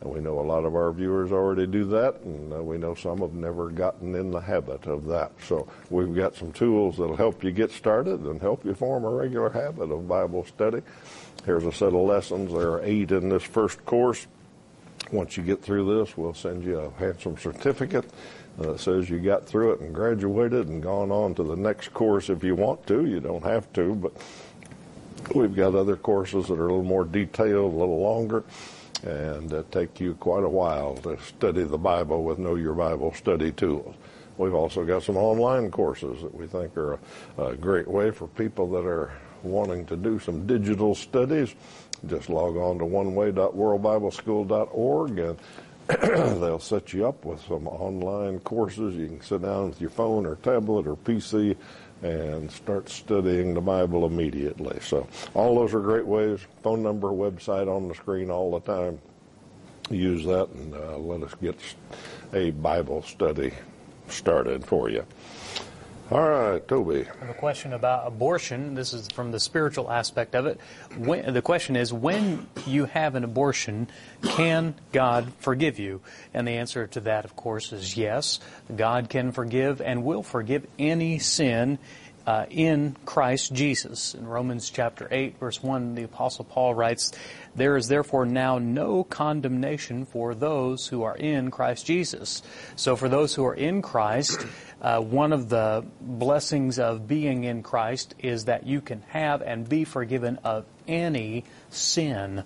And 0.00 0.12
we 0.12 0.20
know 0.20 0.38
a 0.38 0.42
lot 0.42 0.64
of 0.64 0.74
our 0.74 0.92
viewers 0.92 1.32
already 1.32 1.66
do 1.66 1.84
that, 1.86 2.20
and 2.22 2.52
uh, 2.52 2.62
we 2.62 2.76
know 2.76 2.94
some 2.94 3.20
have 3.20 3.32
never 3.32 3.70
gotten 3.70 4.14
in 4.14 4.30
the 4.30 4.40
habit 4.40 4.86
of 4.86 5.06
that. 5.06 5.32
So 5.46 5.68
we've 5.88 6.14
got 6.14 6.34
some 6.34 6.52
tools 6.52 6.98
that'll 6.98 7.16
help 7.16 7.42
you 7.42 7.52
get 7.52 7.70
started 7.70 8.20
and 8.20 8.40
help 8.40 8.64
you 8.64 8.74
form 8.74 9.04
a 9.04 9.10
regular 9.10 9.50
habit 9.50 9.90
of 9.90 10.06
Bible 10.06 10.44
study. 10.44 10.82
Here's 11.46 11.64
a 11.64 11.72
set 11.72 11.88
of 11.88 11.94
lessons. 11.94 12.52
There 12.52 12.72
are 12.72 12.82
eight 12.82 13.12
in 13.12 13.28
this 13.28 13.44
first 13.44 13.84
course. 13.86 14.26
Once 15.12 15.36
you 15.36 15.42
get 15.42 15.62
through 15.62 15.98
this, 15.98 16.16
we'll 16.16 16.34
send 16.34 16.64
you 16.64 16.80
a 16.80 16.90
handsome 16.98 17.38
certificate 17.38 18.04
that 18.58 18.80
says 18.80 19.10
you 19.10 19.18
got 19.18 19.46
through 19.46 19.72
it 19.72 19.80
and 19.80 19.94
graduated 19.94 20.68
and 20.68 20.82
gone 20.82 21.10
on 21.10 21.34
to 21.34 21.42
the 21.42 21.56
next 21.56 21.92
course 21.92 22.30
if 22.30 22.44
you 22.44 22.54
want 22.54 22.86
to. 22.86 23.04
You 23.04 23.20
don't 23.20 23.44
have 23.44 23.72
to, 23.74 23.94
but 23.94 24.12
we've 25.34 25.54
got 25.54 25.74
other 25.74 25.96
courses 25.96 26.48
that 26.48 26.54
are 26.54 26.66
a 26.66 26.72
little 26.72 26.82
more 26.82 27.04
detailed, 27.04 27.72
a 27.72 27.76
little 27.76 28.00
longer 28.00 28.44
and 29.04 29.52
uh, 29.52 29.62
take 29.70 30.00
you 30.00 30.14
quite 30.14 30.44
a 30.44 30.48
while 30.48 30.94
to 30.96 31.20
study 31.22 31.62
the 31.62 31.76
Bible 31.76 32.24
with 32.24 32.38
Know 32.38 32.54
Your 32.54 32.72
Bible 32.74 33.12
study 33.12 33.52
tools. 33.52 33.94
We've 34.38 34.54
also 34.54 34.84
got 34.84 35.02
some 35.02 35.16
online 35.16 35.70
courses 35.70 36.22
that 36.22 36.34
we 36.34 36.46
think 36.46 36.74
are 36.76 36.98
a, 37.38 37.44
a 37.44 37.56
great 37.56 37.86
way 37.86 38.10
for 38.10 38.26
people 38.28 38.70
that 38.70 38.86
are 38.86 39.12
wanting 39.42 39.84
to 39.86 39.96
do 39.96 40.18
some 40.18 40.46
digital 40.46 40.94
studies. 40.94 41.54
Just 42.06 42.30
log 42.30 42.56
on 42.56 42.78
to 42.78 42.84
oneway.worldbibleschool.org 42.84 45.18
and 45.18 45.38
they'll 46.40 46.58
set 46.58 46.94
you 46.94 47.06
up 47.06 47.26
with 47.26 47.42
some 47.42 47.68
online 47.68 48.40
courses. 48.40 48.96
You 48.96 49.08
can 49.08 49.20
sit 49.20 49.42
down 49.42 49.68
with 49.68 49.78
your 49.80 49.90
phone 49.90 50.24
or 50.24 50.36
tablet 50.36 50.86
or 50.86 50.96
PC 50.96 51.56
and 52.04 52.50
start 52.50 52.90
studying 52.90 53.54
the 53.54 53.60
Bible 53.62 54.04
immediately. 54.04 54.78
So 54.80 55.08
all 55.32 55.54
those 55.56 55.72
are 55.72 55.80
great 55.80 56.06
ways. 56.06 56.40
Phone 56.62 56.82
number, 56.82 57.08
website 57.08 57.66
on 57.66 57.88
the 57.88 57.94
screen 57.94 58.30
all 58.30 58.50
the 58.50 58.60
time. 58.60 58.98
Use 59.90 60.24
that 60.26 60.48
and 60.50 60.74
uh, 60.74 60.98
let 60.98 61.22
us 61.22 61.34
get 61.40 61.58
a 62.34 62.50
Bible 62.50 63.02
study 63.02 63.52
started 64.08 64.66
for 64.66 64.90
you. 64.90 65.04
All 66.10 66.28
right, 66.28 66.68
Toby. 66.68 67.06
I 67.08 67.24
have 67.24 67.30
a 67.30 67.38
question 67.38 67.72
about 67.72 68.06
abortion. 68.06 68.74
This 68.74 68.92
is 68.92 69.08
from 69.08 69.32
the 69.32 69.40
spiritual 69.40 69.90
aspect 69.90 70.34
of 70.34 70.44
it. 70.44 70.60
When, 70.98 71.32
the 71.32 71.40
question 71.40 71.76
is, 71.76 71.94
when 71.94 72.46
you 72.66 72.84
have 72.84 73.14
an 73.14 73.24
abortion, 73.24 73.88
can 74.22 74.74
God 74.92 75.32
forgive 75.38 75.78
you? 75.78 76.02
And 76.34 76.46
the 76.46 76.52
answer 76.52 76.86
to 76.88 77.00
that, 77.00 77.24
of 77.24 77.36
course, 77.36 77.72
is 77.72 77.96
yes. 77.96 78.38
God 78.76 79.08
can 79.08 79.32
forgive 79.32 79.80
and 79.80 80.04
will 80.04 80.22
forgive 80.22 80.66
any 80.78 81.18
sin 81.18 81.78
uh, 82.26 82.46
in 82.50 82.96
Christ 83.04 83.52
Jesus. 83.52 84.14
In 84.14 84.26
Romans 84.26 84.70
chapter 84.70 85.08
8, 85.10 85.38
verse 85.38 85.62
1, 85.62 85.94
the 85.94 86.04
Apostle 86.04 86.44
Paul 86.44 86.74
writes, 86.74 87.12
There 87.54 87.76
is 87.76 87.88
therefore 87.88 88.24
now 88.24 88.58
no 88.58 89.04
condemnation 89.04 90.06
for 90.06 90.34
those 90.34 90.86
who 90.86 91.02
are 91.02 91.16
in 91.16 91.50
Christ 91.50 91.86
Jesus. 91.86 92.42
So 92.76 92.96
for 92.96 93.08
those 93.08 93.34
who 93.34 93.44
are 93.44 93.54
in 93.54 93.82
Christ, 93.82 94.46
uh, 94.84 95.00
one 95.00 95.32
of 95.32 95.48
the 95.48 95.82
blessings 95.98 96.78
of 96.78 97.08
being 97.08 97.44
in 97.44 97.62
Christ 97.62 98.14
is 98.18 98.44
that 98.44 98.66
you 98.66 98.82
can 98.82 99.00
have 99.08 99.40
and 99.40 99.66
be 99.66 99.84
forgiven 99.84 100.38
of 100.44 100.66
any 100.86 101.44
sin. 101.70 102.44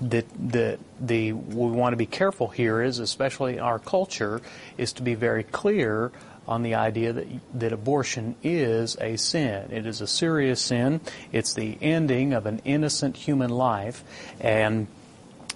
The, 0.00 0.24
the, 0.36 0.80
the, 1.00 1.32
we 1.32 1.70
want 1.70 1.92
to 1.92 1.96
be 1.96 2.06
careful 2.06 2.48
here 2.48 2.82
is, 2.82 2.98
especially 2.98 3.54
in 3.54 3.60
our 3.60 3.78
culture, 3.78 4.40
is 4.76 4.94
to 4.94 5.02
be 5.02 5.14
very 5.14 5.44
clear 5.44 6.10
on 6.48 6.64
the 6.64 6.74
idea 6.74 7.12
that, 7.12 7.28
that 7.54 7.72
abortion 7.72 8.34
is 8.42 8.96
a 9.00 9.16
sin. 9.16 9.70
It 9.70 9.86
is 9.86 10.00
a 10.00 10.08
serious 10.08 10.60
sin. 10.60 11.00
It's 11.30 11.54
the 11.54 11.78
ending 11.80 12.32
of 12.32 12.46
an 12.46 12.62
innocent 12.64 13.16
human 13.16 13.50
life, 13.50 14.02
and 14.40 14.88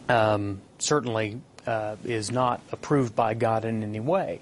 um, 0.09 0.61
certainly 0.79 1.41
uh, 1.67 1.97
is 2.05 2.31
not 2.31 2.61
approved 2.71 3.17
by 3.17 3.35
God 3.35 3.65
in 3.65 3.83
any 3.83 4.01
way, 4.01 4.41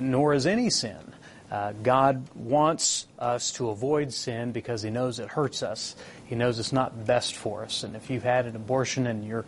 nor 0.00 0.34
is 0.34 0.46
any 0.46 0.70
sin. 0.70 1.12
Uh, 1.50 1.72
God 1.82 2.26
wants 2.34 3.06
us 3.18 3.52
to 3.52 3.68
avoid 3.68 4.12
sin 4.12 4.52
because 4.52 4.82
He 4.82 4.90
knows 4.90 5.20
it 5.20 5.28
hurts 5.28 5.62
us. 5.62 5.94
He 6.26 6.34
knows 6.34 6.58
it's 6.58 6.72
not 6.72 7.06
best 7.06 7.36
for 7.36 7.62
us. 7.62 7.84
And 7.84 7.94
if 7.94 8.10
you've 8.10 8.22
had 8.24 8.46
an 8.46 8.56
abortion 8.56 9.06
and 9.06 9.24
you're 9.24 9.44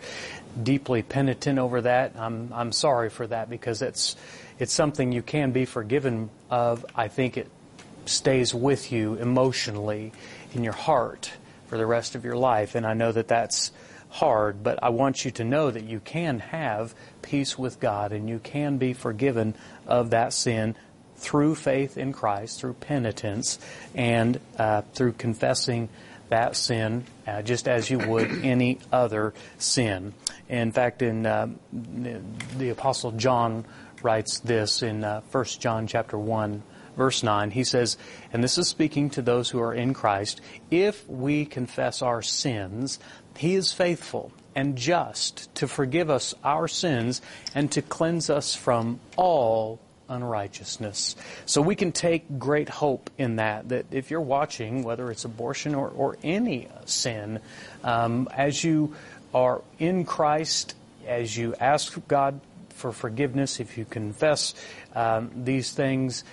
deeply 0.62 1.02
penitent 1.02 1.58
over 1.58 1.80
that, 1.80 2.12
I'm 2.16 2.52
I'm 2.52 2.70
sorry 2.70 3.10
for 3.10 3.26
that 3.26 3.50
because 3.50 3.82
it's 3.82 4.14
it's 4.58 4.72
something 4.72 5.10
you 5.10 5.22
can 5.22 5.52
be 5.52 5.64
forgiven 5.64 6.30
of. 6.50 6.86
I 6.94 7.08
think 7.08 7.36
it 7.36 7.50
stays 8.04 8.54
with 8.54 8.92
you 8.92 9.14
emotionally 9.14 10.12
in 10.54 10.62
your 10.62 10.74
heart 10.74 11.32
for 11.66 11.76
the 11.76 11.86
rest 11.86 12.14
of 12.14 12.24
your 12.24 12.36
life. 12.36 12.74
And 12.74 12.86
I 12.86 12.94
know 12.94 13.10
that 13.10 13.28
that's 13.28 13.72
hard, 14.16 14.62
but 14.62 14.82
I 14.82 14.88
want 14.88 15.26
you 15.26 15.30
to 15.32 15.44
know 15.44 15.70
that 15.70 15.84
you 15.84 16.00
can 16.00 16.38
have 16.38 16.94
peace 17.20 17.58
with 17.58 17.78
God 17.80 18.12
and 18.12 18.28
you 18.28 18.38
can 18.38 18.78
be 18.78 18.94
forgiven 18.94 19.54
of 19.86 20.10
that 20.10 20.32
sin 20.32 20.74
through 21.16 21.54
faith 21.54 21.98
in 21.98 22.14
Christ, 22.14 22.60
through 22.60 22.74
penitence, 22.74 23.58
and 23.94 24.40
uh, 24.58 24.82
through 24.94 25.12
confessing 25.12 25.90
that 26.30 26.56
sin 26.56 27.04
uh, 27.26 27.42
just 27.42 27.68
as 27.68 27.90
you 27.90 27.98
would 27.98 28.30
any 28.42 28.78
other 28.90 29.34
sin. 29.58 30.14
In 30.48 30.72
fact, 30.72 31.02
in 31.02 31.26
uh, 31.26 31.48
the 31.72 32.70
Apostle 32.70 33.12
John 33.12 33.66
writes 34.02 34.40
this 34.40 34.82
in 34.82 35.04
uh, 35.04 35.20
1 35.30 35.44
John 35.60 35.86
chapter 35.86 36.18
1 36.18 36.62
verse 36.96 37.22
9. 37.22 37.50
He 37.50 37.64
says, 37.64 37.96
and 38.32 38.42
this 38.42 38.58
is 38.58 38.68
speaking 38.68 39.10
to 39.10 39.22
those 39.22 39.50
who 39.50 39.60
are 39.60 39.74
in 39.74 39.94
Christ, 39.94 40.40
if 40.70 41.06
we 41.08 41.44
confess 41.44 42.02
our 42.02 42.22
sins, 42.22 42.98
he 43.36 43.54
is 43.54 43.72
faithful 43.72 44.32
and 44.54 44.76
just 44.76 45.54
to 45.56 45.68
forgive 45.68 46.08
us 46.10 46.34
our 46.42 46.66
sins 46.66 47.20
and 47.54 47.70
to 47.72 47.82
cleanse 47.82 48.30
us 48.30 48.54
from 48.54 48.98
all 49.16 49.78
unrighteousness. 50.08 51.16
So 51.44 51.60
we 51.60 51.74
can 51.74 51.92
take 51.92 52.38
great 52.38 52.68
hope 52.68 53.10
in 53.18 53.36
that, 53.36 53.68
that 53.68 53.86
if 53.90 54.10
you're 54.10 54.20
watching, 54.20 54.82
whether 54.82 55.10
it's 55.10 55.24
abortion 55.24 55.74
or, 55.74 55.88
or 55.88 56.16
any 56.22 56.68
sin, 56.86 57.40
um, 57.84 58.28
as 58.34 58.62
you 58.62 58.94
are 59.34 59.62
in 59.78 60.04
Christ, 60.04 60.74
as 61.06 61.36
you 61.36 61.54
ask 61.60 61.98
God 62.08 62.40
for 62.70 62.92
forgiveness, 62.92 63.60
if 63.60 63.76
you 63.76 63.84
confess 63.84 64.54
um, 64.94 65.30
these 65.34 65.72
things 65.72 66.24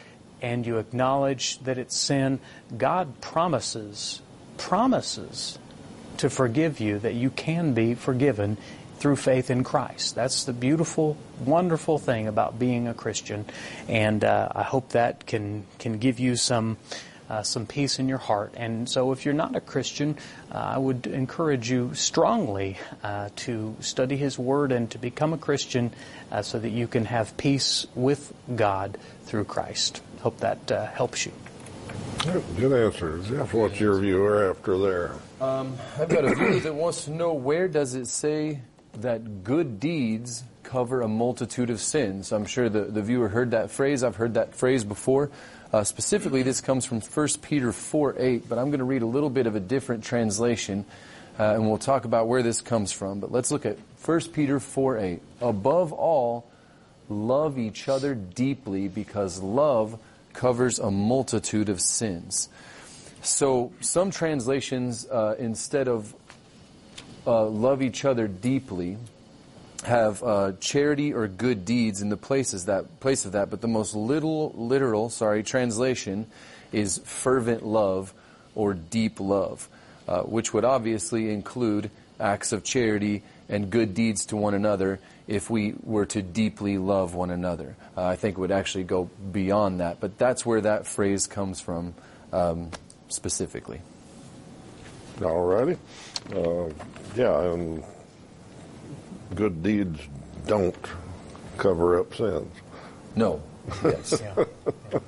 and 0.42 0.66
you 0.66 0.78
acknowledge 0.78 1.60
that 1.60 1.78
it's 1.78 1.96
sin, 1.96 2.40
God 2.78 3.22
promises, 3.22 4.22
promises 4.58 5.58
to 6.18 6.30
forgive 6.30 6.80
you, 6.80 7.00
that 7.00 7.14
you 7.14 7.30
can 7.30 7.74
be 7.74 7.96
forgiven 7.96 8.58
through 8.98 9.16
faith 9.18 9.50
in 9.50 9.64
Christ. 9.64 10.16
That's 10.16 10.46
the 10.46 10.54
beautiful, 10.54 11.18
wonderful 11.44 11.98
thing 11.98 12.28
about 12.28 12.58
being 12.58 12.88
a 12.88 12.94
Christian, 12.94 13.46
and 13.88 14.24
uh, 14.24 14.50
I 14.56 14.64
hope 14.64 14.90
that 14.90 15.26
can 15.26 15.66
can 15.78 15.98
give 15.98 16.20
you 16.20 16.36
some 16.36 16.78
uh, 17.30 17.44
some 17.44 17.66
peace 17.66 18.00
in 18.00 18.08
your 18.08 18.18
heart. 18.18 18.54
And 18.56 18.88
so, 18.88 19.12
if 19.12 19.26
you're 19.26 19.34
not 19.34 19.56
a 19.56 19.62
Christian, 19.62 20.18
uh, 20.52 20.58
I 20.58 20.78
would 20.78 21.08
encourage 21.08 21.70
you 21.70 21.94
strongly 21.96 22.78
uh, 23.04 23.30
to 23.38 23.76
study 23.80 24.18
His 24.18 24.38
Word 24.38 24.72
and 24.72 24.90
to 24.92 24.98
become 24.98 25.34
a 25.34 25.38
Christian 25.38 25.92
uh, 26.32 26.42
so 26.42 26.60
that 26.60 26.70
you 26.70 26.88
can 26.88 27.06
have 27.06 27.36
peace 27.38 27.88
with 27.96 28.34
God 28.56 28.98
through 29.24 29.46
Christ. 29.46 30.02
Hope 30.22 30.40
that 30.40 30.72
uh, 30.72 30.86
helps 30.88 31.26
you. 31.26 31.34
Good 32.58 32.72
answer. 32.72 33.20
Jeff, 33.20 33.54
what's 33.54 33.80
your 33.80 34.00
viewer 34.00 34.50
after 34.52 34.78
there? 34.78 35.16
Um, 35.42 35.78
I've 36.00 36.08
got 36.08 36.24
a 36.24 36.34
viewer 36.34 36.60
that 36.62 36.74
wants 36.74 37.06
to 37.06 37.12
know 37.12 37.34
where 37.34 37.68
does 37.68 37.96
it 37.96 38.08
say 38.08 38.62
that 39.00 39.44
good 39.44 39.80
deeds 39.80 40.44
cover 40.64 41.02
a 41.02 41.08
multitude 41.08 41.70
of 41.70 41.82
sins? 41.82 42.32
I'm 42.32 42.46
sure 42.46 42.70
the, 42.70 42.86
the 42.86 43.02
viewer 43.02 43.28
heard 43.28 43.52
that 43.52 43.72
phrase. 43.72 44.04
I've 44.04 44.16
heard 44.16 44.36
that 44.36 44.56
phrase 44.56 44.86
before. 44.86 45.32
Uh, 45.74 45.84
specifically, 45.84 46.44
this 46.44 46.62
comes 46.62 46.86
from 46.86 47.02
1 47.02 47.28
Peter 47.42 47.74
4 47.74 48.16
8, 48.18 48.48
but 48.48 48.58
I'm 48.58 48.68
going 48.68 48.80
to 48.80 48.86
read 48.86 49.02
a 49.02 49.08
little 49.08 49.30
bit 49.30 49.46
of 49.46 49.56
a 49.56 49.60
different 49.60 50.04
translation, 50.04 50.86
uh, 51.38 51.56
and 51.56 51.68
we'll 51.68 51.78
talk 51.78 52.06
about 52.06 52.28
where 52.28 52.42
this 52.42 52.62
comes 52.62 52.92
from. 52.92 53.20
But 53.20 53.32
let's 53.32 53.52
look 53.52 53.66
at 53.66 53.78
1 54.06 54.22
Peter 54.32 54.60
4 54.60 54.98
8. 54.98 55.22
Above 55.42 55.92
all, 55.92 56.50
love 57.10 57.58
each 57.60 57.90
other 57.90 58.16
deeply 58.16 58.88
because 58.88 59.42
love 59.42 60.00
covers 60.34 60.80
a 60.80 60.92
multitude 60.92 61.70
of 61.70 61.80
sins. 61.80 62.50
So, 63.22 63.72
some 63.80 64.12
translations, 64.12 65.08
uh, 65.08 65.36
instead 65.40 65.88
of 65.88 66.14
uh, 67.26 67.46
love 67.46 67.82
each 67.82 68.04
other 68.04 68.28
deeply, 68.28 68.98
have 69.86 70.24
uh, 70.24 70.54
charity 70.60 71.14
or 71.14 71.28
good 71.28 71.66
deeds 71.66 72.02
in 72.02 72.10
the 72.10 72.18
places 72.18 72.66
that 72.66 73.00
place 73.00 73.26
of 73.26 73.34
that, 73.34 73.50
but 73.50 73.62
the 73.62 73.68
most 73.68 73.96
little 73.96 74.52
literal, 74.56 75.10
sorry, 75.10 75.44
translation 75.44 76.28
is 76.72 77.00
fervent 77.06 77.66
love 77.66 78.14
or 78.56 78.74
deep 78.74 79.20
love, 79.20 79.68
uh, 80.08 80.22
which 80.22 80.54
would 80.54 80.66
obviously 80.66 81.32
include 81.32 81.92
acts 82.20 82.52
of 82.52 82.64
charity 82.64 83.24
and 83.50 83.70
good 83.70 83.94
deeds 83.94 84.26
to 84.28 84.38
one 84.38 84.54
another 84.54 85.00
if 85.28 85.50
we 85.50 85.74
were 85.84 86.06
to 86.08 86.22
deeply 86.22 86.78
love 86.78 87.16
one 87.16 87.30
another. 87.30 87.76
Uh, 87.96 88.06
I 88.06 88.16
think 88.16 88.38
it 88.38 88.42
would 88.42 88.52
actually 88.52 88.84
go 88.84 89.10
beyond 89.32 89.80
that, 89.80 90.00
but 90.00 90.18
that's 90.18 90.46
where 90.46 90.62
that 90.62 90.86
phrase 90.86 91.28
comes 91.28 91.62
from 91.62 91.94
um, 92.32 92.72
specifically. 93.08 93.82
All 95.24 95.46
righty. 95.46 95.78
Uh, 96.36 96.70
yeah, 97.16 97.40
and 97.52 97.84
good 99.36 99.64
deeds 99.64 100.00
don't 100.48 100.76
cover 101.58 102.00
up 102.00 102.14
sins. 102.16 102.54
No. 103.16 103.42
Yes. 103.84 104.22
Yeah. 104.38 105.00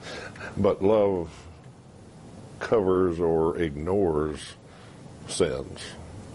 But 0.58 0.82
love 0.82 1.30
covers 2.60 3.20
or 3.20 3.58
ignores 3.58 4.40
sins. 5.28 5.82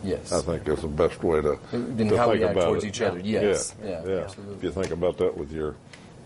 Yes. 0.02 0.32
I 0.32 0.40
think 0.42 0.68
is 0.68 0.82
the 0.82 0.88
best 0.88 1.22
way 1.22 1.40
to, 1.42 1.58
In 1.72 2.08
to 2.08 2.16
how 2.16 2.30
we 2.30 2.38
think 2.38 2.44
act 2.50 2.56
about 2.56 2.66
towards 2.66 2.84
it. 2.84 2.88
each 2.88 3.00
other. 3.02 3.20
Yes. 3.20 3.74
Yeah, 3.82 4.02
Yeah, 4.04 4.08
yeah. 4.14 4.28
If 4.56 4.62
you 4.64 4.70
think 4.72 4.90
about 4.90 5.16
that 5.18 5.36
with 5.36 5.52
your 5.52 5.76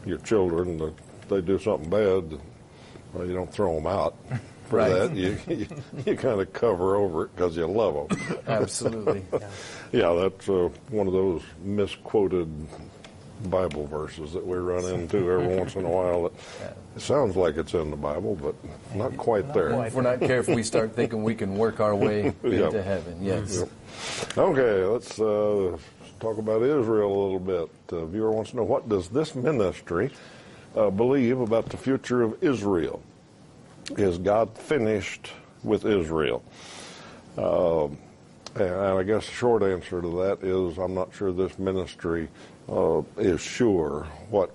your 0.07 0.19
children, 0.19 0.79
that 0.79 0.95
they 1.29 1.41
do 1.41 1.59
something 1.59 1.89
bad, 1.89 2.39
well, 3.13 3.27
you 3.27 3.33
don't 3.35 3.53
throw 3.53 3.75
them 3.77 3.87
out 3.87 4.15
for 4.69 4.77
Right. 4.77 4.89
that. 4.93 5.15
You 5.17 5.39
you, 5.49 5.67
you 6.07 6.17
kind 6.17 6.41
of 6.41 6.53
cover 6.53 6.97
over 6.97 7.25
it 7.25 7.35
because 7.37 7.57
you 7.57 7.67
love 7.67 8.09
them. 8.09 8.39
Absolutely. 8.47 9.25
yeah, 9.93 10.13
that's 10.15 10.49
uh, 10.49 10.69
one 10.91 11.07
of 11.07 11.13
those 11.13 11.43
misquoted 11.63 12.49
Bible 13.49 13.87
verses 13.87 14.33
that 14.33 14.47
we 14.47 14.57
run 14.59 14.85
into 14.85 15.19
every 15.31 15.57
once 15.57 15.75
in 15.77 15.85
a 15.85 15.89
while. 15.89 16.27
It, 16.27 16.33
it 16.97 17.01
sounds 17.01 17.37
like 17.37 17.57
it's 17.57 17.75
in 17.75 17.91
the 17.91 17.97
Bible, 17.97 18.35
but 18.41 18.55
not 18.95 19.17
quite 19.17 19.53
there. 19.55 19.71
quite. 19.71 19.87
if 19.89 19.95
we're 19.95 20.03
not 20.03 20.21
careful, 20.21 20.55
we 20.55 20.63
start 20.63 20.95
thinking 20.95 21.23
we 21.25 21.35
can 21.35 21.57
work 21.57 21.81
our 21.81 21.95
way 21.95 22.33
Yeah. 22.43 22.67
into 22.67 22.83
heaven. 22.83 23.19
Yes. 23.21 23.59
Yep. 23.59 24.39
Okay, 24.39 24.85
let's 24.85 25.21
uh, 25.21 25.77
talk 26.21 26.39
about 26.39 26.63
Israel 26.63 27.11
a 27.13 27.21
little 27.23 27.39
bit. 27.41 27.71
Uh, 27.93 28.05
viewer 28.07 28.31
wants 28.33 28.51
to 28.51 28.57
know 28.57 28.65
what 28.65 28.89
does 28.89 29.09
this 29.09 29.35
ministry 29.35 30.11
uh, 30.77 30.91
believe 30.91 31.41
about 31.41 31.69
the 31.69 31.77
future 31.77 32.23
of 32.23 32.43
Israel? 32.43 33.03
Is 33.97 34.19
God 34.19 34.57
finished 34.57 35.31
with 35.63 35.85
Israel? 35.85 36.43
Um, 37.37 37.99
and 38.57 38.73
I 38.73 39.03
guess 39.03 39.27
the 39.27 39.33
short 39.33 39.63
answer 39.63 40.01
to 40.01 40.09
that 40.23 40.39
is 40.43 40.79
I'm 40.79 40.95
not 40.95 41.13
sure 41.15 41.33
this 41.33 41.59
ministry 41.59 42.29
uh, 42.69 43.03
is 43.19 43.41
sure 43.41 44.07
what 44.31 44.51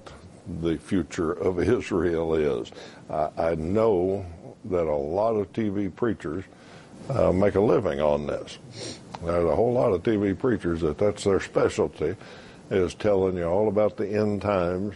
the 0.61 0.77
future 0.77 1.33
of 1.33 1.59
Israel 1.59 2.33
is. 2.35 2.71
I, 3.09 3.29
I 3.37 3.55
know 3.55 4.25
that 4.65 4.87
a 4.87 4.95
lot 4.95 5.35
of 5.35 5.51
TV 5.53 5.93
preachers 5.93 6.43
uh, 7.09 7.31
make 7.31 7.55
a 7.55 7.61
living 7.61 8.01
on 8.01 8.27
this. 8.27 8.59
There's 9.23 9.49
a 9.49 9.55
whole 9.55 9.73
lot 9.73 9.93
of 9.93 10.03
TV 10.03 10.37
preachers 10.37 10.81
that 10.81 10.97
that's 10.97 11.23
their 11.23 11.39
specialty, 11.39 12.15
is 12.69 12.93
telling 12.93 13.35
you 13.35 13.45
all 13.45 13.67
about 13.67 13.97
the 13.97 14.07
end 14.07 14.41
times 14.41 14.95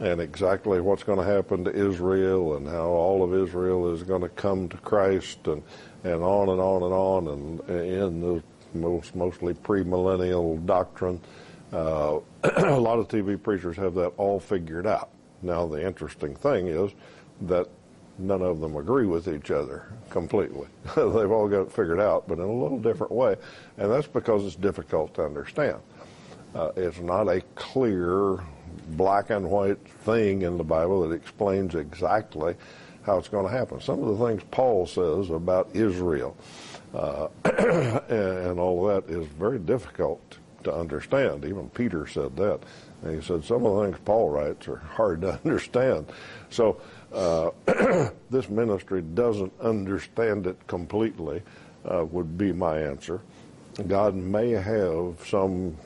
and 0.00 0.20
exactly 0.20 0.80
what's 0.80 1.04
going 1.04 1.18
to 1.18 1.24
happen 1.24 1.64
to 1.64 1.70
Israel 1.70 2.56
and 2.56 2.66
how 2.66 2.86
all 2.88 3.22
of 3.22 3.34
Israel 3.34 3.92
is 3.92 4.02
going 4.02 4.22
to 4.22 4.28
come 4.28 4.68
to 4.68 4.76
Christ 4.78 5.46
and, 5.46 5.62
and 6.02 6.22
on 6.22 6.48
and 6.48 6.60
on 6.60 6.82
and 6.82 6.92
on 6.92 7.28
and 7.28 7.70
in 7.70 8.20
the 8.20 8.42
most 8.74 9.14
mostly 9.14 9.54
premillennial 9.54 10.64
doctrine. 10.66 11.20
Uh, 11.72 12.20
a 12.44 12.78
lot 12.78 12.98
of 12.98 13.08
TV 13.08 13.40
preachers 13.42 13.76
have 13.76 13.94
that 13.94 14.12
all 14.16 14.38
figured 14.38 14.86
out. 14.86 15.10
Now 15.42 15.66
the 15.66 15.84
interesting 15.84 16.34
thing 16.36 16.68
is 16.68 16.92
that 17.42 17.68
none 18.18 18.42
of 18.42 18.60
them 18.60 18.76
agree 18.76 19.06
with 19.06 19.28
each 19.28 19.50
other 19.50 19.86
completely. 20.10 20.66
They've 20.96 21.30
all 21.30 21.48
got 21.48 21.62
it 21.62 21.72
figured 21.72 22.00
out, 22.00 22.28
but 22.28 22.38
in 22.38 22.44
a 22.44 22.52
little 22.52 22.78
different 22.78 23.12
way, 23.12 23.36
and 23.78 23.90
that's 23.90 24.06
because 24.06 24.44
it's 24.44 24.56
difficult 24.56 25.14
to 25.14 25.24
understand. 25.24 25.78
Uh, 26.54 26.70
it's 26.76 27.00
not 27.00 27.28
a 27.28 27.40
clear 27.54 28.38
black 28.90 29.30
and 29.30 29.50
white 29.50 29.80
thing 29.86 30.42
in 30.42 30.58
the 30.58 30.64
Bible 30.64 31.08
that 31.08 31.14
explains 31.14 31.74
exactly 31.74 32.54
how 33.04 33.18
it's 33.18 33.28
going 33.28 33.46
to 33.46 33.52
happen. 33.52 33.80
Some 33.80 34.02
of 34.02 34.18
the 34.18 34.26
things 34.26 34.42
Paul 34.50 34.86
says 34.86 35.30
about 35.30 35.70
Israel 35.74 36.36
uh, 36.94 37.28
and 38.08 38.60
all 38.60 38.86
that 38.86 39.08
is 39.08 39.26
very 39.26 39.58
difficult 39.58 40.38
to 40.64 40.74
understand. 40.74 41.44
Even 41.44 41.68
Peter 41.70 42.06
said 42.06 42.36
that. 42.36 42.60
And 43.02 43.14
he 43.16 43.26
said 43.26 43.44
some 43.44 43.66
of 43.66 43.76
the 43.76 43.84
things 43.84 43.98
Paul 44.04 44.30
writes 44.30 44.68
are 44.68 44.76
hard 44.76 45.22
to 45.22 45.32
understand. 45.44 46.06
So 46.50 46.80
uh, 47.12 47.50
this 48.30 48.48
ministry 48.48 49.02
doesn't 49.02 49.52
understand 49.60 50.46
it 50.46 50.66
completely, 50.66 51.42
uh, 51.84 52.04
would 52.10 52.38
be 52.38 52.52
my 52.52 52.78
answer. 52.78 53.20
God 53.88 54.14
may 54.14 54.50
have 54.50 55.16
some 55.26 55.76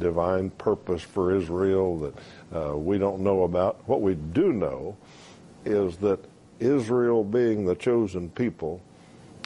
divine 0.00 0.50
purpose 0.50 1.02
for 1.02 1.34
Israel 1.34 1.98
that 1.98 2.14
uh, 2.56 2.76
we 2.76 2.98
don't 2.98 3.20
know 3.20 3.44
about. 3.44 3.80
What 3.86 4.00
we 4.00 4.14
do 4.14 4.52
know 4.52 4.96
is 5.64 5.96
that 5.98 6.24
Israel, 6.60 7.24
being 7.24 7.64
the 7.64 7.74
chosen 7.74 8.28
people, 8.30 8.80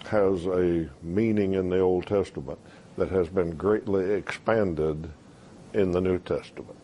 has 0.06 0.46
a 0.46 0.88
meaning 1.02 1.54
in 1.54 1.68
the 1.68 1.80
Old 1.80 2.06
Testament 2.06 2.58
that 2.96 3.08
has 3.10 3.28
been 3.28 3.56
greatly 3.56 4.12
expanded 4.12 5.08
in 5.72 5.92
the 5.92 6.00
New 6.00 6.18
Testament. 6.18 6.76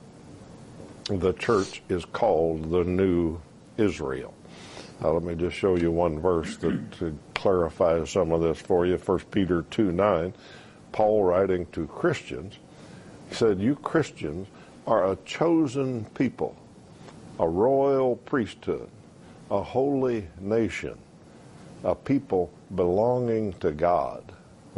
The 1.05 1.33
church 1.35 1.83
is 1.89 2.05
called 2.05 2.71
the 2.71 2.85
New 2.85 3.41
Israel. 3.77 4.35
Now, 5.01 5.13
let 5.13 5.23
me 5.23 5.35
just 5.35 5.57
show 5.57 5.77
you 5.77 5.91
one 5.91 6.19
verse 6.19 6.57
that 6.59 7.15
clarify 7.35 8.05
some 8.05 8.33
of 8.33 8.41
this 8.41 8.59
for 8.59 8.85
you. 8.85 8.97
1 8.97 9.19
Peter 9.31 9.63
2 9.71 9.93
9, 9.93 10.35
Paul 10.93 11.25
writing 11.25 11.67
to 11.73 11.87
Christians, 11.87 12.59
he 13.29 13.35
said, 13.35 13.61
You 13.61 13.77
Christians 13.77 14.49
are 14.87 15.13
a 15.13 15.17
chosen 15.25 16.05
people, 16.15 16.57
a 17.39 17.49
royal 17.49 18.17
priesthood, 18.17 18.89
a 19.51 19.63
holy 19.63 20.27
nation, 20.41 20.99
a 21.85 21.95
people 21.95 22.51
belonging 22.75 23.53
to 23.55 23.71
God. 23.71 24.25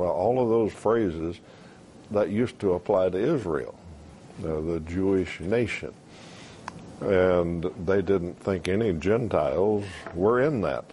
Well, 0.01 0.13
all 0.13 0.43
of 0.43 0.49
those 0.49 0.73
phrases 0.73 1.39
that 2.11 2.31
used 2.31 2.59
to 2.61 2.73
apply 2.73 3.11
to 3.11 3.19
Israel, 3.19 3.75
uh, 4.43 4.63
the 4.63 4.81
Jewish 4.81 5.41
nation. 5.41 5.93
And 7.03 7.65
they 7.85 8.01
didn't 8.01 8.41
think 8.41 8.67
any 8.67 8.95
Gentiles 8.95 9.85
were 10.15 10.41
in 10.41 10.63
that. 10.63 10.87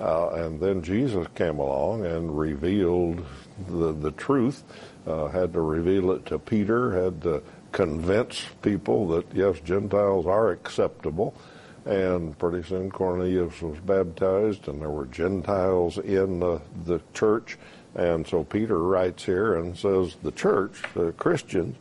Uh, 0.00 0.30
and 0.30 0.58
then 0.58 0.82
Jesus 0.82 1.28
came 1.36 1.60
along 1.60 2.06
and 2.06 2.36
revealed 2.36 3.24
the, 3.68 3.92
the 3.92 4.10
truth, 4.10 4.64
uh, 5.06 5.28
had 5.28 5.52
to 5.52 5.60
reveal 5.60 6.10
it 6.10 6.26
to 6.26 6.40
Peter, 6.40 7.04
had 7.04 7.22
to 7.22 7.40
convince 7.70 8.46
people 8.62 9.06
that, 9.10 9.32
yes, 9.32 9.60
Gentiles 9.60 10.26
are 10.26 10.50
acceptable. 10.50 11.36
And 11.84 12.36
pretty 12.36 12.66
soon 12.66 12.90
Cornelius 12.90 13.62
was 13.62 13.78
baptized, 13.78 14.66
and 14.66 14.82
there 14.82 14.90
were 14.90 15.06
Gentiles 15.06 15.98
in 15.98 16.40
the, 16.40 16.60
the 16.84 17.00
church. 17.12 17.58
And 17.94 18.26
so 18.26 18.44
Peter 18.44 18.78
writes 18.78 19.24
here 19.24 19.54
and 19.54 19.76
says, 19.76 20.16
the 20.22 20.32
church, 20.32 20.82
the 20.94 21.12
Christians, 21.12 21.76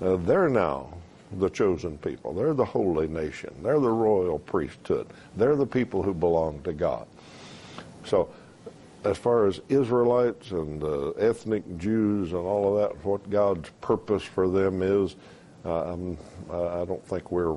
uh, 0.00 0.16
they're 0.16 0.48
now 0.48 0.88
the 1.32 1.50
chosen 1.50 1.98
people. 1.98 2.32
They're 2.32 2.54
the 2.54 2.64
holy 2.64 3.08
nation. 3.08 3.54
They're 3.62 3.80
the 3.80 3.90
royal 3.90 4.38
priesthood. 4.38 5.08
They're 5.36 5.56
the 5.56 5.66
people 5.66 6.02
who 6.02 6.14
belong 6.14 6.62
to 6.62 6.72
God. 6.72 7.06
So, 8.04 8.28
as 9.04 9.16
far 9.16 9.46
as 9.46 9.60
Israelites 9.68 10.50
and 10.50 10.82
uh, 10.82 11.10
ethnic 11.10 11.78
Jews 11.78 12.32
and 12.32 12.40
all 12.40 12.76
of 12.76 12.82
that, 12.90 13.04
what 13.04 13.28
God's 13.30 13.70
purpose 13.80 14.22
for 14.22 14.48
them 14.48 14.82
is, 14.82 15.16
I'm, 15.64 16.16
I 16.50 16.84
don't 16.84 17.04
think 17.06 17.30
we're 17.30 17.56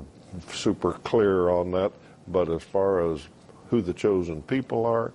super 0.50 0.92
clear 0.92 1.48
on 1.50 1.70
that. 1.72 1.92
But 2.28 2.48
as 2.50 2.62
far 2.62 3.12
as 3.12 3.26
who 3.70 3.82
the 3.82 3.92
chosen 3.92 4.42
people 4.42 4.86
are, 4.86 5.12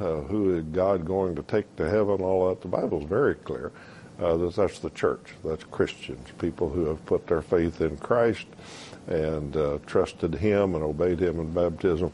uh, 0.00 0.20
who 0.22 0.56
is 0.56 0.64
God 0.64 1.04
going 1.04 1.34
to 1.36 1.42
take 1.42 1.74
to 1.76 1.88
heaven, 1.88 2.20
all 2.20 2.48
that, 2.48 2.60
the 2.60 2.68
Bible's 2.68 3.04
very 3.04 3.34
clear. 3.34 3.72
Uh, 4.20 4.36
that 4.36 4.54
that's 4.54 4.78
the 4.78 4.90
church. 4.90 5.34
That's 5.44 5.64
Christians, 5.64 6.28
people 6.38 6.70
who 6.70 6.86
have 6.86 7.04
put 7.04 7.26
their 7.26 7.42
faith 7.42 7.80
in 7.82 7.96
Christ 7.98 8.46
and 9.06 9.56
uh, 9.56 9.78
trusted 9.86 10.34
Him 10.34 10.74
and 10.74 10.82
obeyed 10.82 11.20
Him 11.20 11.38
in 11.38 11.52
baptism. 11.52 12.12